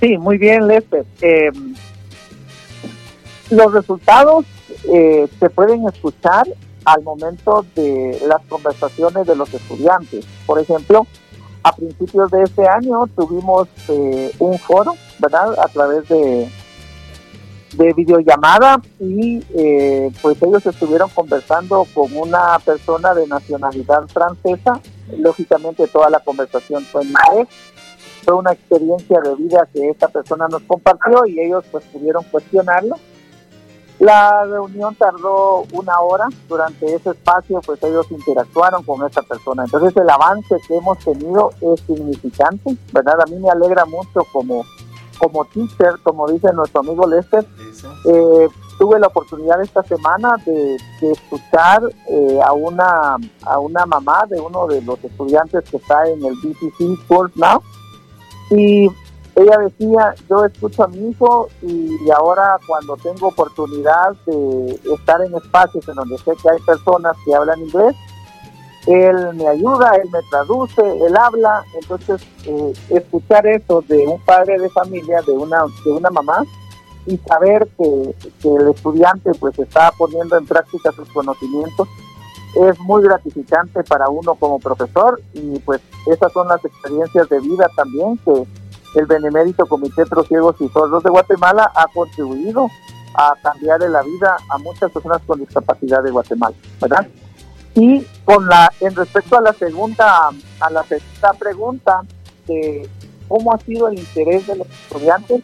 Sí, 0.00 0.18
muy 0.18 0.36
bien, 0.36 0.66
Lester. 0.66 1.04
Em, 1.20 1.74
los 3.50 3.72
resultados 3.72 4.46
eh, 4.92 5.28
se 5.38 5.50
pueden 5.50 5.86
escuchar 5.86 6.46
al 6.84 7.02
momento 7.02 7.64
de 7.76 8.20
las 8.26 8.42
conversaciones 8.48 9.26
de 9.26 9.36
los 9.36 9.54
estudiantes. 9.54 10.26
Por 10.44 10.58
ejemplo, 10.58 11.06
a 11.62 11.72
principios 11.72 12.30
de 12.30 12.42
este 12.42 12.66
año 12.66 13.06
tuvimos 13.14 13.68
eh, 13.88 14.32
un 14.38 14.58
foro, 14.58 14.94
¿verdad? 15.18 15.58
A 15.58 15.68
través 15.68 16.08
de, 16.08 16.48
de 17.74 17.92
videollamada 17.92 18.80
y 18.98 19.42
eh, 19.54 20.10
pues 20.20 20.42
ellos 20.42 20.64
estuvieron 20.66 21.08
conversando 21.10 21.86
con 21.94 22.14
una 22.16 22.58
persona 22.64 23.14
de 23.14 23.26
nacionalidad 23.26 24.06
francesa. 24.08 24.80
Lógicamente 25.18 25.86
toda 25.88 26.10
la 26.10 26.20
conversación 26.20 26.84
fue 26.84 27.02
en 27.02 27.08
inglés. 27.08 27.48
Fue 28.24 28.34
una 28.34 28.52
experiencia 28.52 29.20
de 29.20 29.34
vida 29.34 29.68
que 29.72 29.90
esta 29.90 30.08
persona 30.08 30.46
nos 30.48 30.62
compartió 30.62 31.26
y 31.26 31.40
ellos 31.40 31.64
pues 31.70 31.84
pudieron 31.86 32.24
cuestionarlo 32.24 32.96
la 33.98 34.44
reunión 34.44 34.94
tardó 34.94 35.64
una 35.72 36.00
hora. 36.00 36.28
Durante 36.48 36.94
ese 36.94 37.10
espacio, 37.10 37.60
pues 37.64 37.82
ellos 37.82 38.10
interactuaron 38.10 38.82
con 38.84 39.06
esta 39.06 39.22
persona. 39.22 39.64
Entonces, 39.64 39.96
el 39.96 40.08
avance 40.08 40.56
que 40.66 40.76
hemos 40.76 40.98
tenido 40.98 41.50
es 41.60 41.80
significante, 41.80 42.76
¿verdad? 42.92 43.20
A 43.20 43.26
mí 43.26 43.36
me 43.36 43.50
alegra 43.50 43.84
mucho 43.84 44.24
como, 44.32 44.64
como 45.18 45.44
teacher, 45.46 45.94
como 46.02 46.28
dice 46.28 46.52
nuestro 46.52 46.80
amigo 46.80 47.06
Lester. 47.06 47.46
Eh, 48.06 48.48
tuve 48.78 48.98
la 48.98 49.06
oportunidad 49.06 49.62
esta 49.62 49.82
semana 49.84 50.36
de, 50.44 50.76
escuchar 51.02 51.82
eh, 52.08 52.40
a, 52.44 52.52
una, 52.52 53.16
a 53.42 53.58
una 53.58 53.86
mamá 53.86 54.24
de 54.28 54.40
uno 54.40 54.66
de 54.66 54.82
los 54.82 55.02
estudiantes 55.04 55.62
que 55.70 55.76
está 55.76 56.08
en 56.08 56.24
el 56.24 56.34
BCC 56.42 57.06
Course 57.06 57.34
Now. 57.36 57.62
Y 58.50 58.88
ella 59.42 59.58
decía, 59.58 60.14
yo 60.28 60.44
escucho 60.44 60.84
a 60.84 60.88
mi 60.88 61.10
hijo 61.10 61.48
y 61.62 62.10
ahora 62.10 62.58
cuando 62.66 62.96
tengo 62.96 63.28
oportunidad 63.28 64.12
de 64.26 64.80
estar 64.94 65.20
en 65.22 65.34
espacios 65.34 65.86
en 65.88 65.94
donde 65.94 66.18
sé 66.18 66.32
que 66.42 66.50
hay 66.50 66.58
personas 66.60 67.16
que 67.24 67.34
hablan 67.34 67.60
inglés, 67.60 67.94
él 68.86 69.34
me 69.34 69.46
ayuda, 69.46 69.92
él 70.02 70.08
me 70.10 70.18
traduce, 70.30 70.82
él 70.82 71.16
habla, 71.16 71.64
entonces 71.80 72.20
eh, 72.44 72.72
escuchar 72.90 73.46
eso 73.46 73.82
de 73.86 74.06
un 74.06 74.20
padre 74.24 74.58
de 74.58 74.68
familia, 74.70 75.22
de 75.22 75.32
una, 75.32 75.62
de 75.84 75.90
una 75.90 76.10
mamá, 76.10 76.44
y 77.06 77.16
saber 77.18 77.68
que, 77.78 78.14
que 78.40 78.48
el 78.48 78.68
estudiante 78.68 79.32
pues 79.38 79.58
está 79.58 79.92
poniendo 79.92 80.36
en 80.36 80.46
práctica 80.46 80.90
sus 80.92 81.08
conocimientos, 81.10 81.88
es 82.54 82.78
muy 82.80 83.02
gratificante 83.02 83.82
para 83.84 84.08
uno 84.08 84.34
como 84.34 84.58
profesor. 84.58 85.20
Y 85.32 85.58
pues 85.60 85.80
esas 86.06 86.32
son 86.32 86.48
las 86.48 86.64
experiencias 86.64 87.28
de 87.28 87.40
vida 87.40 87.68
también 87.76 88.18
que 88.18 88.44
el 88.94 89.06
Benemérito 89.06 89.66
Comité 89.66 90.04
Ciegos 90.28 90.56
y 90.60 90.68
Sordos 90.68 91.02
de 91.02 91.10
Guatemala 91.10 91.70
ha 91.74 91.86
contribuido 91.88 92.68
a 93.14 93.34
cambiarle 93.42 93.88
la 93.88 94.02
vida 94.02 94.36
a 94.48 94.58
muchas 94.58 94.90
personas 94.90 95.20
con 95.26 95.40
discapacidad 95.40 96.02
de 96.02 96.10
Guatemala, 96.10 96.56
¿verdad? 96.80 97.06
Y 97.74 98.06
con 98.24 98.46
la, 98.46 98.72
en 98.80 98.94
respecto 98.94 99.36
a 99.36 99.40
la 99.40 99.52
segunda, 99.52 100.30
a 100.60 100.70
la 100.70 100.82
segunda 100.84 101.32
pregunta 101.38 102.00
de 102.46 102.88
cómo 103.28 103.52
ha 103.52 103.58
sido 103.58 103.88
el 103.88 103.98
interés 103.98 104.46
de 104.46 104.56
los 104.56 104.66
estudiantes, 104.68 105.42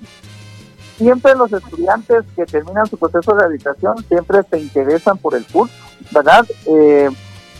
siempre 0.97 1.35
los 1.35 1.53
estudiantes 1.53 2.25
que 2.37 2.45
terminan 2.45 2.87
su 2.87 2.99
proceso 2.99 3.33
de 3.33 3.41
rehabilitación 3.41 4.05
siempre 4.09 4.43
se 4.51 4.59
interesan 4.59 5.17
por 5.17 5.35
el 5.35 5.47
curso, 5.47 5.73
¿verdad? 6.13 6.47
Eh, 6.67 7.09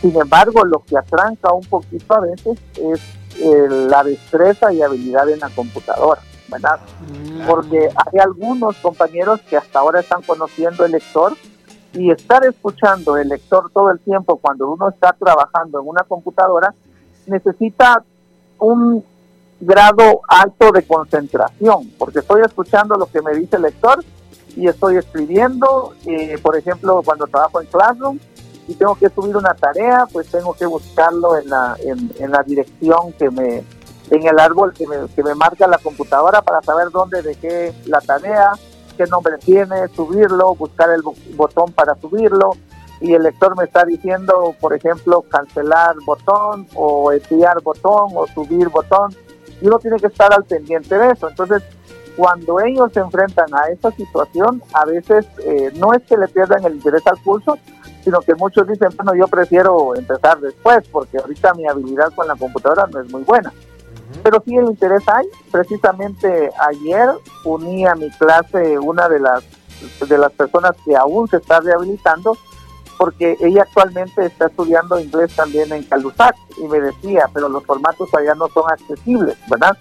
sin 0.01 0.21
embargo, 0.21 0.65
lo 0.65 0.81
que 0.85 0.97
atranca 0.97 1.53
un 1.53 1.65
poquito 1.65 2.15
a 2.15 2.21
veces 2.21 2.59
es 2.77 3.01
eh, 3.41 3.69
la 3.69 4.03
destreza 4.03 4.73
y 4.73 4.83
habilidad 4.83 5.29
en 5.29 5.41
la 5.41 5.49
computadora, 5.51 6.21
¿verdad? 6.49 6.81
Mm. 7.11 7.47
Porque 7.47 7.89
hay 7.89 8.19
algunos 8.21 8.77
compañeros 8.77 9.41
que 9.49 9.57
hasta 9.57 9.79
ahora 9.79 10.01
están 10.01 10.23
conociendo 10.23 10.85
el 10.85 10.93
lector 10.93 11.35
y 11.93 12.11
estar 12.11 12.45
escuchando 12.45 13.17
el 13.17 13.29
lector 13.29 13.71
todo 13.73 13.91
el 13.91 13.99
tiempo 14.01 14.37
cuando 14.37 14.71
uno 14.71 14.89
está 14.89 15.13
trabajando 15.13 15.81
en 15.81 15.89
una 15.89 16.03
computadora 16.03 16.75
necesita 17.27 18.03
un 18.59 19.05
grado 19.61 20.21
alto 20.29 20.71
de 20.73 20.83
concentración, 20.83 21.91
porque 21.99 22.21
estoy 22.21 22.43
escuchando 22.43 22.95
lo 22.97 23.07
que 23.07 23.23
me 23.23 23.35
dice 23.35 23.57
el 23.57 23.63
lector 23.63 24.05
y 24.57 24.67
estoy 24.67 24.97
escribiendo, 24.97 25.95
eh, 26.07 26.39
por 26.43 26.57
ejemplo, 26.57 27.03
cuando 27.05 27.27
trabajo 27.27 27.61
en 27.61 27.67
Classroom 27.67 28.19
y 28.69 28.75
tengo 28.75 28.95
que 28.95 29.09
subir 29.09 29.37
una 29.37 29.55
tarea, 29.55 30.07
pues 30.13 30.31
tengo 30.31 30.53
que 30.53 30.67
buscarlo 30.67 31.37
en 31.37 31.49
la, 31.49 31.77
en, 31.81 32.31
la 32.31 32.43
dirección 32.43 33.13
que 33.15 33.31
me, 33.31 33.65
en 34.11 34.27
el 34.27 34.39
árbol 34.39 34.75
que 34.75 34.87
me, 34.87 35.09
que 35.17 35.23
me 35.23 35.35
marca 35.35 35.67
la 35.67 35.79
computadora 35.79 36.43
para 36.43 36.61
saber 36.63 36.91
dónde 36.91 37.23
dejé 37.23 37.75
la 37.87 38.01
tarea, 38.01 38.53
qué 38.97 39.07
nombre 39.07 39.39
tiene, 39.39 39.89
subirlo, 39.89 40.55
buscar 40.55 40.91
el 40.91 41.03
botón 41.35 41.73
para 41.73 41.95
subirlo, 41.95 42.51
y 43.01 43.15
el 43.15 43.23
lector 43.23 43.57
me 43.57 43.65
está 43.65 43.85
diciendo, 43.85 44.55
por 44.61 44.75
ejemplo, 44.75 45.23
cancelar 45.23 45.97
botón 46.05 46.67
o 46.75 47.13
enviar 47.13 47.63
botón 47.63 48.11
o 48.15 48.27
subir 48.27 48.69
botón 48.69 49.15
y 49.61 49.67
uno 49.67 49.79
tiene 49.79 49.99
que 49.99 50.09
estar 50.09 50.33
al 50.33 50.45
pendiente 50.45 50.97
de 50.99 51.13
eso. 51.13 51.29
Entonces, 51.29 51.63
cuando 52.17 52.61
ellos 52.61 52.93
se 52.93 53.01
enfrentan 53.01 53.47
a 53.55 53.69
esa 53.69 53.93
situación, 53.93 54.63
a 54.73 54.85
veces 54.85 55.27
eh, 55.45 55.71
no 55.77 55.93
es 55.95 56.03
que 56.03 56.17
le 56.17 56.27
pierdan 56.27 56.65
el 56.65 56.75
interés 56.75 57.07
al 57.07 57.23
curso, 57.23 57.57
sino 58.09 58.21
que 58.21 58.35
muchos 58.37 58.67
dicen, 58.67 58.89
bueno, 58.97 59.15
yo 59.15 59.29
prefiero 59.29 59.95
empezar 59.95 60.41
después, 60.41 60.79
porque 60.91 61.19
ahorita 61.19 61.53
mi 61.53 61.69
habilidad 61.69 62.11
con 62.17 62.27
la 62.27 62.37
computadora 62.37 62.87
no 62.91 63.01
es 63.01 63.13
muy 63.13 63.23
buena. 63.23 63.53
Pero 64.23 64.43
sí 64.47 64.57
el 64.57 64.65
interés 64.65 65.03
hay. 65.07 65.27
Precisamente 65.53 66.51
ayer 66.71 67.11
uní 67.45 67.87
a 67.87 67.95
mi 67.95 68.09
clase 68.13 68.79
una 68.79 69.11
de 69.11 69.21
las, 69.21 69.45
de 70.09 70.17
las 70.17 70.33
personas 70.33 70.73
que 70.87 70.97
aún 70.97 71.29
se 71.29 71.37
está 71.37 71.61
rehabilitando, 71.61 72.35
porque 72.97 73.37
ella 73.41 73.65
actualmente 73.65 74.25
está 74.25 74.47
estudiando 74.47 74.99
inglés 74.99 75.37
también 75.37 75.71
en 75.71 75.83
Calusac 75.83 76.35
y 76.57 76.67
me 76.67 76.81
decía, 76.81 77.29
pero 77.35 77.51
los 77.51 77.63
formatos 77.65 78.09
allá 78.15 78.35
no 78.35 78.49
son 78.49 78.73
accesibles, 78.73 79.37
¿verdad? 79.51 79.77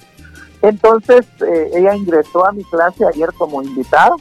Entonces 0.61 1.25
eh, 1.47 1.71
ella 1.75 1.95
ingresó 1.95 2.45
a 2.45 2.51
mi 2.51 2.65
clase 2.65 3.05
ayer 3.05 3.31
como 3.37 3.63
invitada 3.63 4.17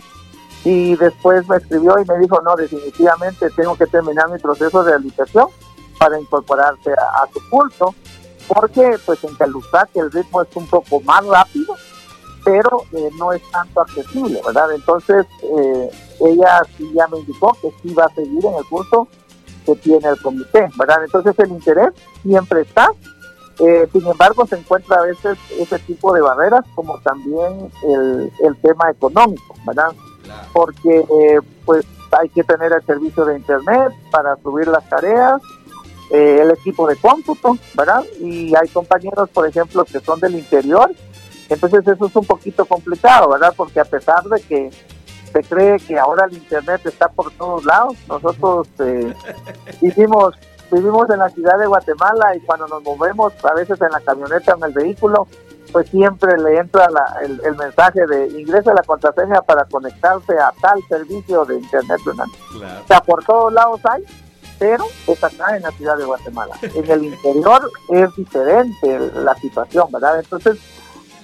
y 0.67 0.97
después 0.97 1.49
me 1.49 1.59
escribió 1.59 1.95
y 2.01 2.05
me 2.05 2.19
dijo, 2.19 2.41
no, 2.43 2.57
definitivamente 2.57 3.49
tengo 3.51 3.77
que 3.77 3.87
terminar 3.87 4.29
mi 4.29 4.39
proceso 4.41 4.83
de 4.83 4.91
rehabilitación 4.91 5.47
para 5.97 6.19
incorporarse 6.19 6.91
a, 6.93 7.25
su 7.33 7.39
curso, 7.49 7.95
porque 8.49 8.97
pues 9.07 9.23
en 9.23 9.37
Calusac 9.37 9.91
el 9.95 10.11
ritmo 10.11 10.43
es 10.43 10.49
un 10.57 10.67
poco 10.67 11.01
más 11.03 11.25
rápido 11.25 11.77
pero 12.45 12.85
eh, 12.93 13.11
no 13.19 13.33
es 13.33 13.43
tanto 13.51 13.81
accesible, 13.81 14.41
¿verdad? 14.47 14.73
Entonces, 14.73 15.27
eh, 15.43 15.91
ella 16.21 16.63
sí 16.79 16.89
ya 16.95 17.09
me 17.09 17.19
indicó 17.19 17.57
que 17.61 17.73
sí 17.83 17.93
va 17.93 18.05
a 18.05 18.15
seguir 18.15 18.45
en 18.45 18.55
el 18.55 18.65
curso 18.67 19.09
que 19.65 19.75
tiene 19.75 20.09
el 20.09 20.23
comité, 20.23 20.69
¿verdad? 20.79 21.03
Entonces, 21.05 21.37
el 21.41 21.51
interés 21.51 21.91
siempre 22.23 22.61
está, 22.61 22.89
eh, 23.59 23.89
sin 23.93 24.07
embargo, 24.07 24.47
se 24.47 24.57
encuentra 24.57 24.99
a 24.99 25.03
veces 25.03 25.37
ese 25.59 25.79
tipo 25.81 26.15
de 26.15 26.21
barreras, 26.21 26.65
como 26.77 27.01
también 27.01 27.69
el, 27.83 28.33
el 28.45 28.57
tema 28.63 28.93
económico, 28.93 29.57
¿verdad? 29.67 29.91
Porque, 30.53 31.05
pues, 31.65 31.85
hay 32.19 32.29
que 32.29 32.45
tener 32.45 32.73
el 32.73 32.85
servicio 32.85 33.25
de 33.25 33.37
Internet 33.37 33.93
para 34.11 34.37
subir 34.37 34.69
las 34.69 34.89
tareas, 34.89 35.41
el 36.11 36.51
equipo 36.53 36.87
de 36.87 36.97
cómputo, 36.97 37.59
¿verdad? 37.75 38.05
Y 38.21 38.55
hay 38.55 38.69
compañeros, 38.69 39.29
por 39.31 39.47
ejemplo, 39.47 39.85
que 39.85 40.01
son 40.01 40.21
del 40.21 40.37
interior 40.37 40.91
entonces 41.49 41.87
eso 41.87 42.07
es 42.07 42.17
un 42.17 42.25
poquito 42.25 42.65
complicado, 42.65 43.31
¿verdad? 43.31 43.55
Porque 43.57 43.81
a 43.81 43.85
pesar 43.85 44.25
de 44.25 44.41
que 44.41 44.71
se 45.33 45.43
cree 45.43 45.79
que 45.79 45.99
ahora 45.99 46.27
el 46.27 46.37
Internet 46.37 46.85
está 46.85 47.09
por 47.09 47.31
todos 47.33 47.65
lados, 47.65 47.97
nosotros 48.09 48.69
eh, 48.81 49.15
vivimos, 49.81 50.35
vivimos 50.71 51.09
en 51.11 51.19
la 51.19 51.29
ciudad 51.29 51.59
de 51.59 51.67
Guatemala 51.67 52.35
y 52.37 52.41
cuando 52.41 52.67
nos 52.67 52.83
movemos, 52.83 53.33
a 53.45 53.55
veces 53.55 53.81
en 53.81 53.91
la 53.91 54.01
camioneta 54.01 54.55
o 54.55 54.59
en 54.59 54.65
el 54.65 54.73
vehículo, 54.73 55.29
pues 55.77 55.91
siempre 55.91 56.39
le 56.39 56.57
entra 56.59 56.89
el, 57.23 57.55
mensaje 57.55 58.07
de 58.07 58.29
ingresa 58.41 58.73
la 58.73 58.83
contraseña 58.83 59.43
para 59.43 59.67
conectarse 59.67 60.33
a 60.39 60.51
tal 60.59 60.83
servicio 60.89 61.45
de 61.45 61.57
Internet. 61.57 62.01
¿verdad? 62.07 62.25
O 62.83 62.87
sea, 62.87 63.03
por 63.03 63.23
todos 63.23 63.53
lados 63.53 63.83
hay, 63.85 64.03
pero 64.59 64.87
es 65.07 65.23
acá 65.23 65.55
en 65.55 65.65
la 65.65 65.71
ciudad 65.73 65.99
de 65.99 66.07
Guatemala. 66.07 66.57
En 66.63 66.91
el 66.91 67.05
interior 67.05 67.71
es 67.91 68.17
diferente 68.17 68.99
la 69.17 69.35
situación, 69.35 69.93
¿verdad? 69.93 70.19
Entonces, 70.19 70.57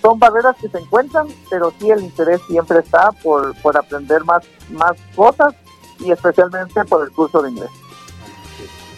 son 0.02 0.18
barreras 0.18 0.54
que 0.60 0.68
se 0.68 0.80
encuentran, 0.80 1.28
pero 1.48 1.72
sí 1.80 1.90
el 1.90 2.02
interés 2.02 2.42
siempre 2.46 2.80
está 2.80 3.10
por, 3.22 3.58
por 3.62 3.74
aprender 3.78 4.22
más, 4.24 4.44
más 4.68 4.98
cosas 5.16 5.54
y 5.98 6.12
especialmente 6.12 6.84
por 6.84 7.04
el 7.04 7.10
curso 7.12 7.40
de 7.40 7.52
inglés. 7.52 7.70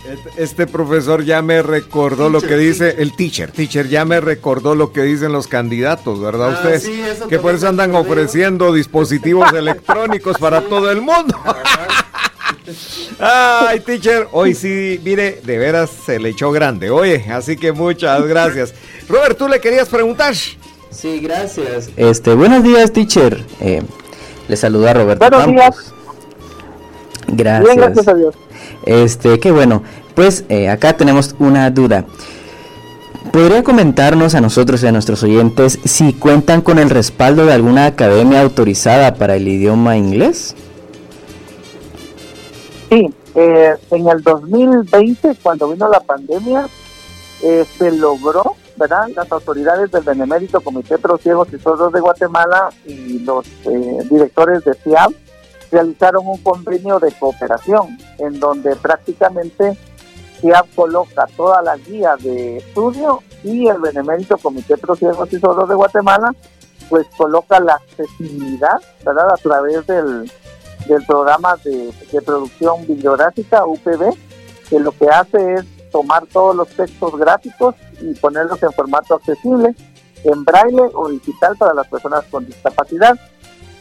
Este, 0.04 0.42
este 0.42 0.66
profesor 0.66 1.24
ya 1.24 1.40
me 1.40 1.62
recordó 1.62 2.28
lo 2.28 2.42
que 2.42 2.56
dice 2.56 2.96
el 2.98 3.16
teacher, 3.16 3.50
teacher 3.52 3.88
ya 3.88 4.04
me 4.04 4.20
recordó 4.20 4.74
lo 4.74 4.92
que 4.92 5.02
dicen 5.02 5.32
los 5.32 5.48
candidatos, 5.48 6.20
¿verdad 6.20 6.50
ah, 6.50 6.54
ustedes? 6.54 7.22
que 7.26 7.38
por 7.38 7.54
eso 7.54 7.68
andan 7.68 7.94
ofreciendo 7.94 8.72
dispositivos 8.74 9.50
electrónicos 9.54 10.36
para 10.38 10.60
todo 10.60 10.90
el 10.90 11.00
mundo. 11.00 11.38
Ay, 13.18 13.80
teacher, 13.80 14.28
hoy 14.32 14.54
sí, 14.54 15.00
mire, 15.02 15.40
de 15.42 15.58
veras 15.58 15.90
se 15.90 16.18
le 16.18 16.30
echó 16.30 16.50
grande. 16.52 16.90
Oye, 16.90 17.24
así 17.32 17.56
que 17.56 17.72
muchas 17.72 18.26
gracias. 18.26 18.74
Robert, 19.08 19.38
tú 19.38 19.48
le 19.48 19.60
querías 19.60 19.88
preguntar. 19.88 20.34
Sí, 20.34 21.20
gracias. 21.20 21.90
Este, 21.96 22.34
buenos 22.34 22.62
días, 22.62 22.92
teacher. 22.92 23.44
Eh, 23.60 23.82
le 24.48 24.56
saluda 24.56 24.92
Roberto. 24.94 25.28
Buenos 25.28 25.46
días. 25.46 25.94
Gracias. 27.28 27.64
Bien, 27.64 27.76
gracias 27.76 28.08
a 28.08 28.14
Dios. 28.14 28.34
Este, 28.84 29.38
qué 29.40 29.50
bueno. 29.50 29.82
Pues 30.14 30.44
eh, 30.48 30.68
acá 30.68 30.96
tenemos 30.96 31.34
una 31.38 31.70
duda. 31.70 32.04
¿Podría 33.32 33.62
comentarnos 33.64 34.34
a 34.34 34.40
nosotros 34.40 34.82
y 34.82 34.86
a 34.86 34.92
nuestros 34.92 35.22
oyentes 35.22 35.78
si 35.84 36.12
cuentan 36.12 36.60
con 36.60 36.78
el 36.78 36.90
respaldo 36.90 37.46
de 37.46 37.54
alguna 37.54 37.86
academia 37.86 38.42
autorizada 38.42 39.14
para 39.14 39.36
el 39.36 39.48
idioma 39.48 39.96
inglés? 39.96 40.54
Sí, 42.90 43.12
eh, 43.34 43.74
en 43.90 44.08
el 44.08 44.22
2020, 44.22 45.36
cuando 45.42 45.70
vino 45.70 45.88
la 45.88 46.00
pandemia, 46.00 46.68
se 47.78 47.90
logró 47.92 48.56
¿verdad? 48.76 49.08
Las 49.14 49.30
autoridades 49.30 49.90
del 49.90 50.02
Benemérito 50.02 50.60
Comité 50.60 50.98
Pro 50.98 51.16
Ciegos 51.18 51.48
y 51.52 51.58
Sordos 51.58 51.92
de 51.92 52.00
Guatemala 52.00 52.70
y 52.84 53.20
los 53.20 53.46
eh, 53.64 53.98
directores 54.10 54.64
de 54.64 54.74
CIAB 54.74 55.12
realizaron 55.74 56.26
un 56.26 56.38
convenio 56.38 56.98
de 57.00 57.12
cooperación 57.12 57.98
en 58.18 58.38
donde 58.38 58.76
prácticamente 58.76 59.76
CIAB 60.40 60.66
coloca 60.74 61.26
toda 61.36 61.62
la 61.62 61.76
guía 61.76 62.16
de 62.20 62.58
estudio 62.58 63.22
y 63.42 63.66
el 63.66 63.78
Benemérito 63.78 64.38
Comité 64.38 64.76
Pro 64.76 64.94
Ciegos 64.94 65.32
y 65.32 65.38
Sordos 65.38 65.68
de 65.68 65.74
Guatemala 65.74 66.32
pues 66.88 67.06
coloca 67.16 67.58
la 67.60 67.74
accesibilidad, 67.74 68.76
¿verdad? 69.04 69.30
A 69.32 69.36
través 69.36 69.86
del, 69.86 70.30
del 70.86 71.06
programa 71.06 71.56
de, 71.64 71.92
de 72.12 72.22
producción 72.22 72.86
bibliográfica 72.86 73.64
UPB, 73.64 74.14
que 74.68 74.78
lo 74.78 74.92
que 74.92 75.08
hace 75.08 75.54
es 75.54 75.64
tomar 75.90 76.26
todos 76.26 76.54
los 76.54 76.68
textos 76.68 77.16
gráficos 77.16 77.74
y 78.00 78.14
ponerlos 78.14 78.62
en 78.62 78.72
formato 78.72 79.14
accesible, 79.14 79.74
en 80.24 80.44
braille 80.44 80.82
o 80.94 81.08
digital 81.08 81.56
para 81.56 81.74
las 81.74 81.88
personas 81.88 82.24
con 82.30 82.44
discapacidad. 82.44 83.18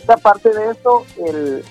Aparte 0.08 0.50
de 0.50 0.72
eso, 0.72 1.06
el, 1.26 1.64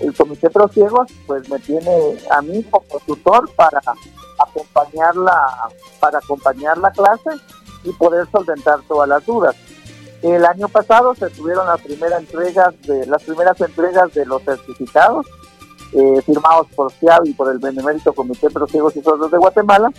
el, 0.00 0.14
Comité 0.16 0.50
Pro 0.50 0.68
Ciegos 0.68 1.10
pues 1.26 1.48
me 1.48 1.58
tiene 1.60 2.18
a 2.30 2.42
mí 2.42 2.62
como 2.64 3.00
tutor 3.06 3.48
para 3.54 3.80
acompañar 4.38 5.14
la, 5.16 5.68
para 6.00 6.18
acompañar 6.18 6.78
la 6.78 6.90
clase 6.90 7.30
y 7.84 7.92
poder 7.92 8.26
solventar 8.30 8.80
todas 8.88 9.08
las 9.08 9.24
dudas. 9.24 9.54
El 10.22 10.44
año 10.44 10.68
pasado 10.68 11.14
se 11.14 11.30
tuvieron 11.30 11.66
las 11.66 11.80
primeras 11.80 12.20
entregas 12.20 12.74
de 12.82 13.06
las 13.06 13.22
primeras 13.22 13.60
entregas 13.60 14.12
de 14.14 14.26
los 14.26 14.42
certificados 14.42 15.26
eh, 15.92 16.22
firmados 16.22 16.68
por 16.74 16.92
CIAB 16.92 17.26
y 17.26 17.34
por 17.34 17.52
el 17.52 17.58
Benemérito 17.58 18.12
Comité 18.12 18.48
Pro 18.50 18.66
Ciegos 18.66 18.96
y 18.96 19.02
Sordos 19.02 19.30
de 19.30 19.38
Guatemala 19.38 19.90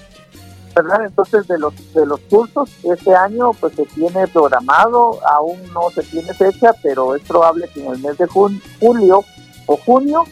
entonces, 0.75 1.47
de 1.47 1.57
los, 1.57 1.93
de 1.93 2.05
los 2.05 2.19
cursos, 2.21 2.69
este 2.83 3.15
año 3.15 3.51
pues 3.53 3.75
se 3.75 3.85
tiene 3.85 4.27
programado, 4.27 5.19
aún 5.27 5.59
no 5.73 5.89
se 5.91 6.03
tiene 6.03 6.33
fecha, 6.33 6.73
pero 6.81 7.15
es 7.15 7.21
probable 7.23 7.69
que 7.73 7.85
en 7.85 7.91
el 7.93 7.99
mes 7.99 8.17
de 8.17 8.27
julio 8.27 9.23
o 9.67 9.77
junio 9.77 10.23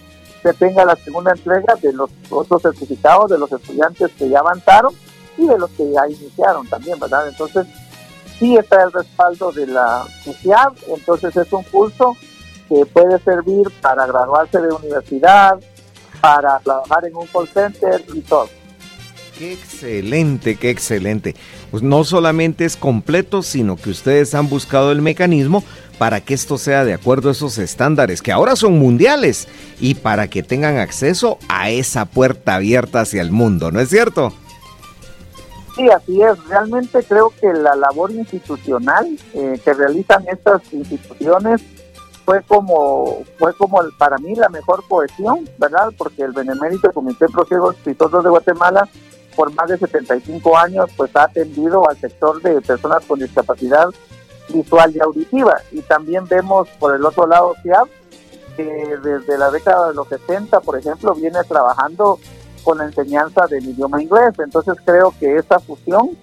se 0.41 0.53
tenga 0.53 0.85
la 0.85 0.95
segunda 0.95 1.31
entrega 1.31 1.75
de 1.75 1.93
los 1.93 2.09
otros 2.29 2.61
certificados 2.63 3.29
de 3.29 3.37
los 3.37 3.51
estudiantes 3.51 4.09
que 4.17 4.29
ya 4.29 4.39
avanzaron 4.39 4.93
y 5.37 5.45
de 5.45 5.57
los 5.57 5.69
que 5.71 5.91
ya 5.91 6.07
iniciaron 6.07 6.67
también, 6.67 6.99
¿verdad? 6.99 7.27
Entonces, 7.27 7.67
sí 8.39 8.55
está 8.57 8.83
el 8.83 8.91
respaldo 8.91 9.51
de 9.51 9.67
la 9.67 10.05
sociedad, 10.23 10.71
entonces 10.87 11.35
es 11.37 11.53
un 11.53 11.63
curso 11.63 12.17
que 12.67 12.85
puede 12.87 13.19
servir 13.19 13.69
para 13.81 14.07
graduarse 14.07 14.59
de 14.59 14.73
universidad, 14.73 15.59
para 16.19 16.59
trabajar 16.59 17.05
en 17.05 17.15
un 17.15 17.27
call 17.27 17.47
center 17.47 18.03
y 18.13 18.21
todo. 18.21 18.49
Qué 19.37 19.53
excelente, 19.53 20.55
qué 20.55 20.69
excelente. 20.69 21.35
Pues 21.71 21.81
no 21.81 22.03
solamente 22.03 22.65
es 22.65 22.75
completo, 22.75 23.41
sino 23.41 23.77
que 23.77 23.89
ustedes 23.89 24.35
han 24.35 24.49
buscado 24.49 24.91
el 24.91 25.01
mecanismo 25.01 25.63
para 25.97 26.19
que 26.19 26.33
esto 26.33 26.57
sea 26.57 26.83
de 26.83 26.93
acuerdo 26.93 27.29
a 27.29 27.31
esos 27.31 27.57
estándares 27.57 28.21
que 28.21 28.31
ahora 28.31 28.55
son 28.55 28.79
mundiales 28.79 29.47
y 29.79 29.95
para 29.95 30.27
que 30.27 30.43
tengan 30.43 30.77
acceso 30.77 31.37
a 31.47 31.69
esa 31.69 32.05
puerta 32.05 32.55
abierta 32.55 33.01
hacia 33.01 33.21
el 33.21 33.31
mundo, 33.31 33.71
¿no 33.71 33.79
es 33.79 33.89
cierto? 33.89 34.33
Sí, 35.75 35.89
así 35.89 36.21
es. 36.21 36.43
Realmente 36.47 37.03
creo 37.03 37.31
que 37.39 37.53
la 37.53 37.75
labor 37.75 38.11
institucional 38.11 39.07
eh, 39.33 39.59
que 39.63 39.73
realizan 39.73 40.25
estas 40.27 40.61
instituciones 40.73 41.61
fue 42.25 42.41
como 42.43 43.23
fue 43.37 43.53
como 43.55 43.81
para 43.97 44.17
mí 44.17 44.35
la 44.35 44.49
mejor 44.49 44.83
cohesión, 44.87 45.49
¿verdad? 45.57 45.91
Porque 45.97 46.23
el 46.23 46.33
Benemérito 46.33 46.91
Comité 46.91 47.25
de 47.25 47.45
Ciegos 47.47 47.75
de 48.23 48.29
Guatemala 48.29 48.87
por 49.35 49.53
más 49.53 49.69
de 49.69 49.77
75 49.77 50.57
años 50.57 50.89
pues 50.95 51.15
ha 51.15 51.23
atendido 51.23 51.87
al 51.89 51.97
sector 51.97 52.41
de 52.41 52.61
personas 52.61 53.05
con 53.05 53.19
discapacidad 53.19 53.87
visual 54.49 54.91
y 54.95 54.99
auditiva. 54.99 55.55
Y 55.71 55.81
también 55.81 56.25
vemos 56.27 56.67
por 56.79 56.95
el 56.95 57.05
otro 57.05 57.27
lado 57.27 57.55
CIAP, 57.61 57.87
que 58.55 58.97
desde 59.03 59.37
la 59.37 59.49
década 59.51 59.89
de 59.89 59.95
los 59.95 60.07
70, 60.07 60.59
por 60.61 60.77
ejemplo, 60.77 61.13
viene 61.15 61.39
trabajando 61.47 62.19
con 62.63 62.77
la 62.77 62.85
enseñanza 62.85 63.47
del 63.47 63.69
idioma 63.69 64.01
inglés. 64.01 64.33
Entonces 64.39 64.75
creo 64.85 65.13
que 65.19 65.37
esa 65.37 65.59
fusión 65.59 66.17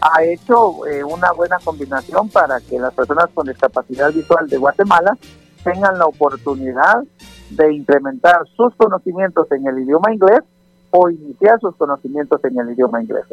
ha 0.00 0.22
hecho 0.22 0.86
eh, 0.86 1.02
una 1.02 1.32
buena 1.32 1.58
combinación 1.64 2.28
para 2.28 2.60
que 2.60 2.78
las 2.78 2.92
personas 2.94 3.26
con 3.34 3.46
discapacidad 3.46 4.12
visual 4.12 4.48
de 4.48 4.58
Guatemala 4.58 5.16
tengan 5.62 5.98
la 5.98 6.06
oportunidad 6.06 7.02
de 7.50 7.72
incrementar 7.72 8.46
sus 8.54 8.74
conocimientos 8.76 9.50
en 9.52 9.66
el 9.66 9.78
idioma 9.78 10.12
inglés 10.12 10.40
o 10.96 11.10
iniciar 11.10 11.58
sus 11.58 11.74
conocimientos 11.74 12.40
en 12.44 12.56
el 12.56 12.70
idioma 12.70 13.02
inglés. 13.02 13.24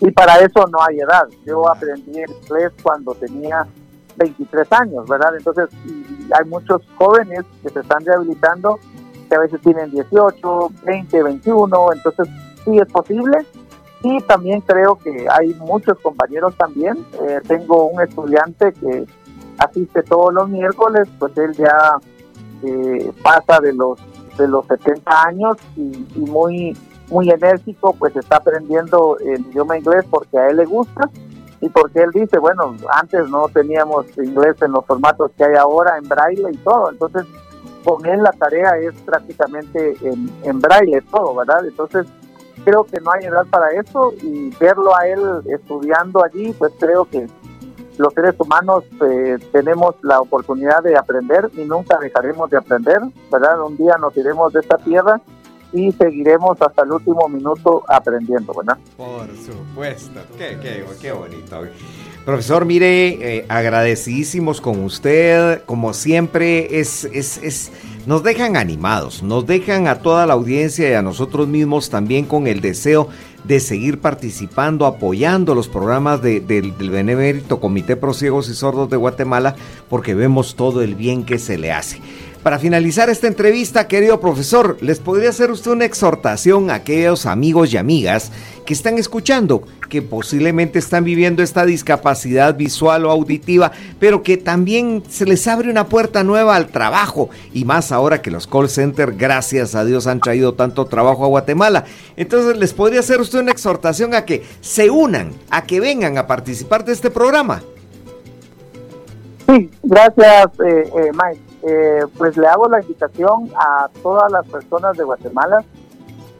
Y, 0.00 0.10
para 0.12 0.38
eso 0.38 0.66
no 0.66 0.78
hay 0.80 0.98
edad. 1.00 1.28
Yo 1.44 1.68
aprendí 1.68 2.12
inglés 2.12 2.72
cuando 2.82 3.14
tenía 3.14 3.66
23 4.16 4.72
años, 4.72 5.06
¿verdad? 5.06 5.36
Entonces 5.36 5.68
hay 6.32 6.48
muchos 6.48 6.80
jóvenes 6.96 7.44
que 7.62 7.68
se 7.68 7.80
están 7.80 8.02
rehabilitando 8.02 8.78
que 9.28 9.34
a 9.36 9.40
veces 9.40 9.60
tienen 9.60 9.90
18, 9.90 10.70
20, 10.84 11.22
21, 11.22 11.92
entonces 11.92 12.28
sí 12.64 12.78
es 12.78 12.90
posible. 12.90 13.46
Y 14.02 14.18
también 14.22 14.62
creo 14.62 14.96
que 14.96 15.26
hay 15.30 15.52
muchos 15.56 15.98
compañeros 15.98 16.56
también. 16.56 17.04
Eh, 17.28 17.40
tengo 17.46 17.88
un 17.88 18.00
estudiante 18.00 18.72
que 18.72 19.04
asiste 19.58 20.02
todos 20.02 20.32
los 20.32 20.48
miércoles, 20.48 21.06
pues 21.18 21.36
él 21.36 21.52
ya 21.52 21.98
eh, 22.62 23.12
pasa 23.22 23.60
de 23.60 23.74
los 23.74 24.00
de 24.40 24.48
los 24.48 24.66
70 24.66 25.22
años 25.26 25.56
y, 25.76 26.06
muy 26.16 26.76
muy 27.08 27.28
enérgico, 27.28 27.92
pues 27.98 28.14
está 28.14 28.36
aprendiendo 28.36 29.16
el 29.18 29.40
idioma 29.46 29.76
inglés 29.76 30.04
porque 30.08 30.38
a 30.38 30.48
él 30.48 30.58
le 30.58 30.64
gusta 30.64 31.10
y 31.60 31.68
porque 31.68 32.02
él 32.02 32.10
dice, 32.14 32.38
bueno, 32.38 32.76
antes 32.92 33.28
no 33.28 33.48
teníamos 33.48 34.06
inglés 34.16 34.54
en 34.62 34.70
los 34.70 34.86
formatos 34.86 35.32
que 35.36 35.42
hay 35.42 35.56
ahora, 35.56 35.98
en 35.98 36.08
braille 36.08 36.44
y 36.52 36.56
todo, 36.58 36.88
entonces 36.92 37.26
con 37.84 38.06
él 38.06 38.22
la 38.22 38.30
tarea 38.30 38.76
es 38.78 38.94
prácticamente 39.02 39.96
en, 40.02 40.30
en 40.44 40.60
braille 40.60 41.02
todo, 41.10 41.34
¿verdad? 41.34 41.64
Entonces 41.66 42.06
creo 42.64 42.84
que 42.84 43.00
no 43.00 43.10
hay 43.12 43.24
edad 43.24 43.46
para 43.50 43.70
eso 43.72 44.12
y 44.22 44.50
verlo 44.60 44.96
a 44.96 45.06
él 45.08 45.20
estudiando 45.46 46.24
allí, 46.24 46.52
pues 46.52 46.72
creo 46.78 47.04
que 47.06 47.26
los 47.98 48.12
seres 48.14 48.34
humanos 48.38 48.84
eh, 49.02 49.36
tenemos 49.52 49.94
la 50.02 50.20
oportunidad 50.20 50.82
de 50.82 50.96
aprender 50.96 51.50
y 51.56 51.64
nunca 51.64 51.98
dejaremos 51.98 52.50
de 52.50 52.56
aprender, 52.56 53.00
¿verdad? 53.30 53.62
Un 53.62 53.76
día 53.76 53.96
nos 54.00 54.16
iremos 54.16 54.52
de 54.52 54.60
esta 54.60 54.76
tierra 54.78 55.20
y 55.72 55.92
seguiremos 55.92 56.60
hasta 56.60 56.82
el 56.82 56.92
último 56.92 57.28
minuto 57.28 57.84
aprendiendo, 57.88 58.52
¿verdad? 58.54 58.78
Por 58.96 59.28
supuesto, 59.36 60.20
qué, 60.36 60.58
qué, 60.60 60.84
qué 61.00 61.12
bonito. 61.12 61.62
Profesor, 62.24 62.64
mire, 62.64 63.38
eh, 63.38 63.46
agradecidísimos 63.48 64.60
con 64.60 64.84
usted, 64.84 65.62
como 65.64 65.94
siempre, 65.94 66.80
es, 66.80 67.04
es, 67.06 67.38
es, 67.38 67.72
nos 68.06 68.22
dejan 68.22 68.56
animados, 68.56 69.22
nos 69.22 69.46
dejan 69.46 69.86
a 69.86 70.00
toda 70.00 70.26
la 70.26 70.34
audiencia 70.34 70.90
y 70.90 70.94
a 70.94 71.02
nosotros 71.02 71.48
mismos 71.48 71.88
también 71.88 72.26
con 72.26 72.46
el 72.46 72.60
deseo 72.60 73.08
de 73.44 73.60
seguir 73.60 74.00
participando, 74.00 74.86
apoyando 74.86 75.54
los 75.54 75.68
programas 75.68 76.22
del 76.22 76.72
Benemérito 76.72 77.60
Comité 77.60 77.96
Pro 77.96 78.14
Ciegos 78.14 78.48
y 78.48 78.54
Sordos 78.54 78.90
de 78.90 78.96
Guatemala, 78.96 79.56
porque 79.88 80.14
vemos 80.14 80.54
todo 80.54 80.82
el 80.82 80.94
bien 80.94 81.24
que 81.24 81.38
se 81.38 81.58
le 81.58 81.72
hace. 81.72 82.00
Para 82.42 82.58
finalizar 82.58 83.10
esta 83.10 83.26
entrevista, 83.26 83.86
querido 83.86 84.18
profesor, 84.18 84.78
¿les 84.80 84.98
podría 84.98 85.28
hacer 85.28 85.50
usted 85.50 85.72
una 85.72 85.84
exhortación 85.84 86.70
a 86.70 86.76
aquellos 86.76 87.26
amigos 87.26 87.74
y 87.74 87.76
amigas 87.76 88.32
que 88.64 88.72
están 88.72 88.96
escuchando, 88.96 89.62
que 89.90 90.00
posiblemente 90.00 90.78
están 90.78 91.04
viviendo 91.04 91.42
esta 91.42 91.66
discapacidad 91.66 92.56
visual 92.56 93.04
o 93.04 93.10
auditiva, 93.10 93.72
pero 93.98 94.22
que 94.22 94.38
también 94.38 95.02
se 95.06 95.26
les 95.26 95.46
abre 95.48 95.70
una 95.70 95.88
puerta 95.88 96.24
nueva 96.24 96.56
al 96.56 96.68
trabajo, 96.68 97.28
y 97.52 97.66
más 97.66 97.92
ahora 97.92 98.22
que 98.22 98.30
los 98.30 98.46
call 98.46 98.70
centers, 98.70 99.18
gracias 99.18 99.74
a 99.74 99.84
Dios, 99.84 100.06
han 100.06 100.20
traído 100.20 100.54
tanto 100.54 100.86
trabajo 100.86 101.26
a 101.26 101.28
Guatemala? 101.28 101.84
Entonces, 102.16 102.56
¿les 102.56 102.72
podría 102.72 103.00
hacer 103.00 103.20
usted 103.20 103.40
una 103.40 103.52
exhortación 103.52 104.14
a 104.14 104.24
que 104.24 104.44
se 104.62 104.88
unan, 104.88 105.32
a 105.50 105.64
que 105.64 105.78
vengan 105.78 106.16
a 106.16 106.26
participar 106.26 106.86
de 106.86 106.92
este 106.92 107.10
programa? 107.10 107.62
Sí, 109.46 109.68
gracias, 109.82 110.46
eh, 110.64 110.90
eh, 110.96 111.10
Mike. 111.12 111.49
Eh, 111.62 112.06
pues 112.16 112.36
le 112.36 112.46
hago 112.46 112.68
la 112.68 112.80
invitación 112.80 113.50
a 113.54 113.88
todas 114.02 114.32
las 114.32 114.46
personas 114.46 114.96
de 114.96 115.04
Guatemala 115.04 115.62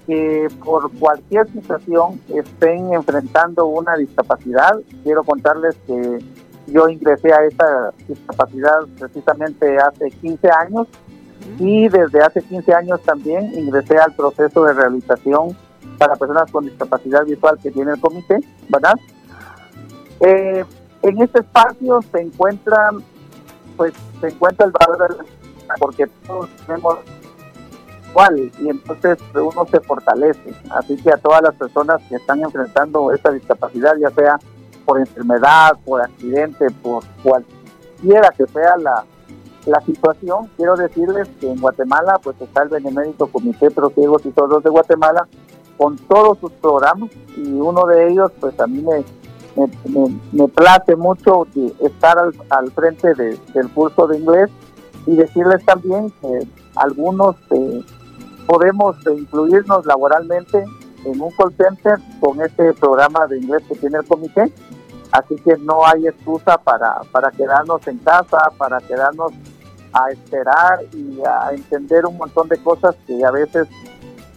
que 0.06 0.48
por 0.64 0.90
cualquier 0.92 1.46
situación 1.52 2.20
estén 2.28 2.92
enfrentando 2.94 3.66
una 3.66 3.96
discapacidad. 3.96 4.80
Quiero 5.04 5.22
contarles 5.22 5.76
que 5.86 6.18
yo 6.66 6.88
ingresé 6.88 7.32
a 7.32 7.44
esta 7.44 7.92
discapacidad 8.08 8.80
precisamente 8.98 9.78
hace 9.78 10.10
15 10.10 10.48
años 10.50 10.88
y 11.58 11.88
desde 11.88 12.22
hace 12.22 12.42
15 12.42 12.74
años 12.74 13.00
también 13.02 13.52
ingresé 13.54 13.98
al 13.98 14.14
proceso 14.14 14.64
de 14.64 14.72
rehabilitación 14.72 15.56
para 15.98 16.16
personas 16.16 16.50
con 16.50 16.64
discapacidad 16.64 17.24
visual 17.24 17.58
que 17.62 17.70
tiene 17.70 17.92
el 17.92 18.00
comité, 18.00 18.38
¿verdad? 18.68 18.94
Eh, 20.20 20.64
en 21.02 21.22
este 21.22 21.40
espacio 21.40 22.00
se 22.10 22.20
encuentran 22.20 23.02
pues 23.80 23.94
se 24.20 24.28
encuentra 24.28 24.66
el 24.66 24.72
valor 24.72 25.24
porque 25.78 26.06
todos 26.26 26.50
tenemos 26.66 26.98
igual 28.10 28.52
y 28.60 28.68
entonces 28.68 29.16
uno 29.34 29.66
se 29.70 29.80
fortalece. 29.80 30.54
Así 30.68 30.98
que 30.98 31.10
a 31.10 31.16
todas 31.16 31.40
las 31.40 31.54
personas 31.54 32.02
que 32.06 32.16
están 32.16 32.42
enfrentando 32.42 33.10
esta 33.10 33.30
discapacidad, 33.30 33.94
ya 33.98 34.10
sea 34.10 34.38
por 34.84 34.98
enfermedad, 34.98 35.78
por 35.82 36.02
accidente, 36.02 36.66
por 36.82 37.04
cualquiera 37.22 38.28
que 38.36 38.46
sea 38.48 38.76
la, 38.76 39.06
la 39.64 39.80
situación, 39.80 40.50
quiero 40.58 40.76
decirles 40.76 41.26
que 41.40 41.50
en 41.50 41.58
Guatemala 41.58 42.20
pues 42.22 42.38
está 42.38 42.64
el 42.64 42.68
Benemérito 42.68 43.28
Comité 43.28 43.70
Pro 43.70 43.88
Ciegos 43.88 44.26
y 44.26 44.32
Sordos 44.32 44.62
de 44.62 44.68
Guatemala 44.68 45.26
con 45.78 45.96
todos 45.96 46.36
sus 46.38 46.52
programas 46.52 47.08
y 47.34 47.50
uno 47.54 47.86
de 47.86 48.10
ellos 48.10 48.30
pues 48.40 48.60
a 48.60 48.66
mí 48.66 48.82
me 48.82 48.96
me, 49.56 50.48
place 50.48 50.96
mucho 50.96 51.46
estar 51.80 52.16
al, 52.18 52.70
frente 52.72 53.14
del 53.14 53.70
curso 53.74 54.06
de 54.06 54.18
inglés 54.18 54.50
y 55.06 55.16
decirles 55.16 55.64
también 55.64 56.10
que 56.20 56.46
algunos 56.76 57.36
eh, 57.50 57.84
podemos 58.46 58.96
incluirnos 59.06 59.86
laboralmente 59.86 60.64
en 61.04 61.20
un 61.20 61.30
call 61.32 61.52
center 61.56 61.98
con 62.20 62.40
este 62.40 62.72
programa 62.74 63.26
de 63.26 63.38
inglés 63.38 63.62
que 63.68 63.74
tiene 63.76 63.98
el 63.98 64.06
comité. 64.06 64.52
Así 65.12 65.34
que 65.36 65.56
no 65.58 65.84
hay 65.84 66.06
excusa 66.06 66.58
para, 66.58 67.00
para 67.10 67.30
quedarnos 67.32 67.84
en 67.88 67.98
casa, 67.98 68.38
para 68.56 68.78
quedarnos 68.80 69.32
a 69.92 70.10
esperar 70.10 70.80
y 70.92 71.20
a 71.22 71.52
entender 71.52 72.06
un 72.06 72.16
montón 72.16 72.48
de 72.48 72.56
cosas 72.58 72.94
que 73.06 73.24
a 73.24 73.30
veces 73.32 73.66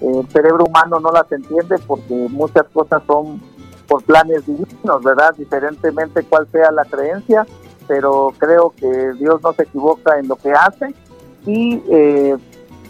el 0.01 0.27
cerebro 0.29 0.65
humano 0.65 0.99
no 0.99 1.11
las 1.11 1.31
entiende 1.31 1.77
porque 1.85 2.27
muchas 2.29 2.63
cosas 2.73 3.03
son 3.05 3.39
por 3.87 4.03
planes 4.03 4.45
divinos, 4.45 5.03
¿verdad? 5.03 5.33
Diferentemente 5.37 6.23
cuál 6.23 6.47
sea 6.51 6.71
la 6.71 6.85
creencia, 6.85 7.45
pero 7.87 8.33
creo 8.37 8.73
que 8.75 9.13
Dios 9.13 9.41
no 9.41 9.53
se 9.53 9.63
equivoca 9.63 10.17
en 10.19 10.27
lo 10.27 10.35
que 10.35 10.51
hace 10.51 10.93
y 11.45 11.81
eh, 11.89 12.37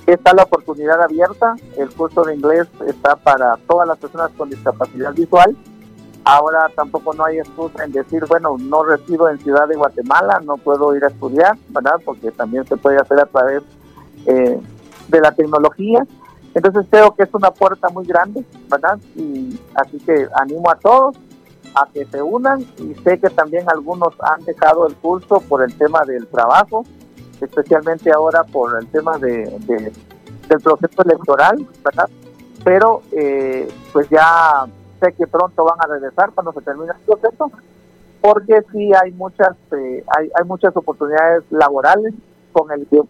está 0.06 0.34
la 0.34 0.44
oportunidad 0.44 1.02
abierta. 1.02 1.56
El 1.78 1.90
curso 1.90 2.24
de 2.24 2.36
inglés 2.36 2.68
está 2.88 3.16
para 3.16 3.58
todas 3.68 3.88
las 3.88 3.98
personas 3.98 4.32
con 4.38 4.50
discapacidad 4.50 5.14
visual. 5.14 5.56
Ahora 6.26 6.70
tampoco 6.74 7.14
no 7.14 7.26
hay 7.26 7.40
excusa 7.40 7.84
en 7.84 7.92
decir, 7.92 8.24
bueno, 8.28 8.56
no 8.58 8.84
resido 8.84 9.30
en 9.30 9.40
Ciudad 9.40 9.68
de 9.68 9.76
Guatemala, 9.76 10.42
no 10.46 10.56
puedo 10.56 10.96
ir 10.96 11.04
a 11.04 11.08
estudiar, 11.08 11.58
¿verdad? 11.70 11.96
Porque 12.06 12.32
también 12.32 12.66
se 12.66 12.78
puede 12.78 12.98
hacer 12.98 13.20
a 13.20 13.26
través 13.26 13.62
eh, 14.26 14.60
de 15.10 15.22
la 15.22 15.32
tecnología. 15.34 16.06
Entonces 16.54 16.86
creo 16.90 17.14
que 17.16 17.24
es 17.24 17.34
una 17.34 17.52
puerta 17.52 17.90
muy 17.90 18.06
grande, 18.06 18.46
¿verdad? 18.70 19.00
Y 19.16 19.60
así 19.76 19.98
que 20.00 20.28
animo 20.36 20.70
a 20.70 20.76
todos 20.76 21.18
a 21.76 21.88
que 21.92 22.06
se 22.06 22.22
unan 22.22 22.62
y 22.78 22.94
sé 23.04 23.20
que 23.20 23.30
también 23.30 23.68
algunos 23.68 24.14
han 24.20 24.44
dejado 24.46 24.88
el 24.88 24.96
curso 24.96 25.42
por 25.42 25.64
el 25.64 25.76
tema 25.76 26.04
del 26.06 26.28
trabajo, 26.28 26.86
especialmente 27.42 28.12
ahora 28.12 28.44
por 28.44 28.78
el 28.80 28.88
tema 28.88 29.18
de, 29.18 29.46
del 30.48 30.62
proceso 30.62 31.02
electoral, 31.04 31.68
¿verdad? 31.84 32.10
Pero 32.64 33.02
eh, 33.12 33.68
pues 33.92 34.08
ya 34.10 34.66
sé 35.02 35.14
que 35.14 35.26
pronto 35.26 35.64
van 35.64 35.80
a 35.80 35.88
regresar 35.88 36.32
cuando 36.32 36.54
se 36.54 36.62
termine 36.62 36.92
el 36.92 37.18
proceso, 37.18 37.52
porque 38.22 38.62
sí 38.72 38.92
hay 38.94 39.12
muchas, 39.12 39.56
eh, 39.72 40.04
hay, 40.16 40.30
hay 40.40 40.46
muchas 40.46 40.76
oportunidades 40.78 41.44
laborales 41.50 42.14
con 42.52 42.72
el 42.72 42.86
tiempo. 42.86 43.10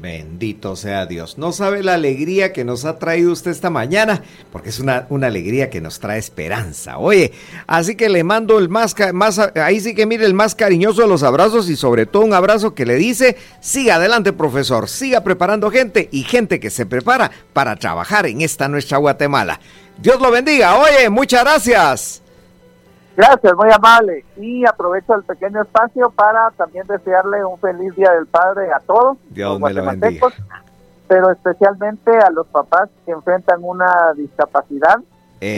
Bendito 0.00 0.74
sea 0.74 1.06
Dios. 1.06 1.38
No 1.38 1.52
sabe 1.52 1.82
la 1.82 1.94
alegría 1.94 2.52
que 2.52 2.64
nos 2.64 2.84
ha 2.84 2.98
traído 2.98 3.30
usted 3.30 3.50
esta 3.50 3.70
mañana, 3.70 4.22
porque 4.50 4.70
es 4.70 4.80
una, 4.80 5.06
una 5.10 5.26
alegría 5.26 5.70
que 5.70 5.80
nos 5.80 6.00
trae 6.00 6.18
esperanza. 6.18 6.98
Oye, 6.98 7.32
así 7.66 7.94
que 7.94 8.08
le 8.08 8.24
mando 8.24 8.58
el 8.58 8.68
más, 8.68 8.96
más, 9.12 9.38
ahí 9.38 9.80
sí 9.80 9.94
que 9.94 10.06
mire 10.06 10.24
el 10.24 10.34
más 10.34 10.54
cariñoso 10.54 11.02
de 11.02 11.08
los 11.08 11.22
abrazos 11.22 11.68
y 11.68 11.76
sobre 11.76 12.06
todo 12.06 12.24
un 12.24 12.34
abrazo 12.34 12.74
que 12.74 12.86
le 12.86 12.96
dice, 12.96 13.36
siga 13.60 13.96
adelante 13.96 14.32
profesor, 14.32 14.88
siga 14.88 15.22
preparando 15.22 15.70
gente 15.70 16.08
y 16.10 16.22
gente 16.22 16.58
que 16.58 16.70
se 16.70 16.86
prepara 16.86 17.30
para 17.52 17.76
trabajar 17.76 18.26
en 18.26 18.40
esta 18.40 18.68
nuestra 18.68 18.98
Guatemala. 18.98 19.60
Dios 19.98 20.20
lo 20.20 20.30
bendiga. 20.30 20.78
Oye, 20.78 21.10
muchas 21.10 21.44
gracias. 21.44 22.21
Gracias, 23.16 23.54
muy 23.56 23.70
amable. 23.70 24.24
Y 24.36 24.64
aprovecho 24.64 25.14
el 25.14 25.22
pequeño 25.24 25.62
espacio 25.62 26.10
para 26.10 26.50
también 26.56 26.86
desearle 26.86 27.44
un 27.44 27.58
feliz 27.58 27.94
Día 27.94 28.12
del 28.12 28.26
Padre 28.26 28.72
a 28.72 28.80
todos 28.80 29.18
Dios 29.30 29.50
los 29.50 29.60
guatemaltecos, 29.60 30.34
pero 31.08 31.30
especialmente 31.30 32.10
a 32.16 32.30
los 32.30 32.46
papás 32.46 32.88
que 33.04 33.12
enfrentan 33.12 33.60
una 33.62 34.12
discapacidad, 34.16 35.00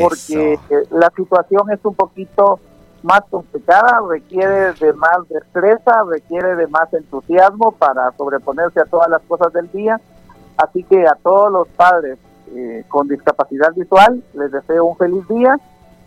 porque 0.00 0.54
eh, 0.54 0.82
la 0.90 1.10
situación 1.14 1.70
es 1.70 1.78
un 1.84 1.94
poquito 1.94 2.58
más 3.02 3.20
complicada, 3.30 4.00
requiere 4.08 4.72
de 4.72 4.92
más 4.94 5.28
destreza, 5.28 6.02
requiere 6.10 6.56
de 6.56 6.66
más 6.68 6.92
entusiasmo 6.94 7.72
para 7.72 8.10
sobreponerse 8.16 8.80
a 8.80 8.86
todas 8.86 9.08
las 9.10 9.20
cosas 9.22 9.52
del 9.52 9.70
día. 9.70 10.00
Así 10.56 10.82
que 10.84 11.06
a 11.06 11.14
todos 11.22 11.52
los 11.52 11.68
padres 11.68 12.18
eh, 12.54 12.84
con 12.88 13.06
discapacidad 13.08 13.72
visual 13.74 14.22
les 14.32 14.50
deseo 14.50 14.86
un 14.86 14.96
feliz 14.96 15.26
día 15.28 15.58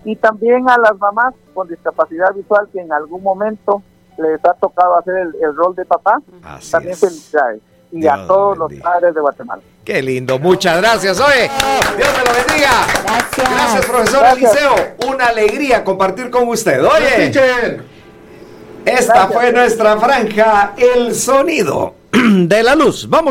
y 0.08 0.16
también 0.16 0.70
a 0.70 0.78
las 0.78 0.98
mamás 0.98 1.34
con 1.54 1.68
discapacidad 1.68 2.34
visual 2.34 2.66
que 2.72 2.80
en 2.80 2.94
algún 2.94 3.22
momento 3.22 3.84
les 4.18 4.44
ha 4.46 4.54
tocado 4.54 4.98
hacer 4.98 5.16
el, 5.18 5.54
rol 5.54 5.76
de 5.76 5.84
papá, 5.84 6.22
también 6.72 6.96
felicidades. 6.96 7.60
Y 7.92 8.08
a 8.08 8.26
todos 8.26 8.58
los 8.58 8.74
padres 8.76 9.14
de 9.14 9.20
Guatemala. 9.20 9.62
Qué 9.84 10.02
lindo, 10.02 10.40
muchas 10.40 10.78
gracias. 10.78 11.20
Oye, 11.20 11.50
Dios 11.98 12.10
me 12.18 12.24
lo 12.24 12.48
bendiga. 12.48 12.70
Gracias. 13.04 13.50
Gracias, 13.50 13.86
profesor 13.86 14.26
Eliseo. 14.34 14.76
Una 15.10 15.26
alegría 15.26 15.84
compartir 15.84 16.30
con 16.30 16.48
usted. 16.48 16.86
Oye, 16.86 17.32
esta 18.86 19.28
fue 19.28 19.52
nuestra 19.52 19.98
franja, 19.98 20.74
el 20.78 21.14
sonido 21.16 21.96
de 22.12 22.64
la 22.64 22.76
luz. 22.76 23.10
Vamos. 23.10 23.26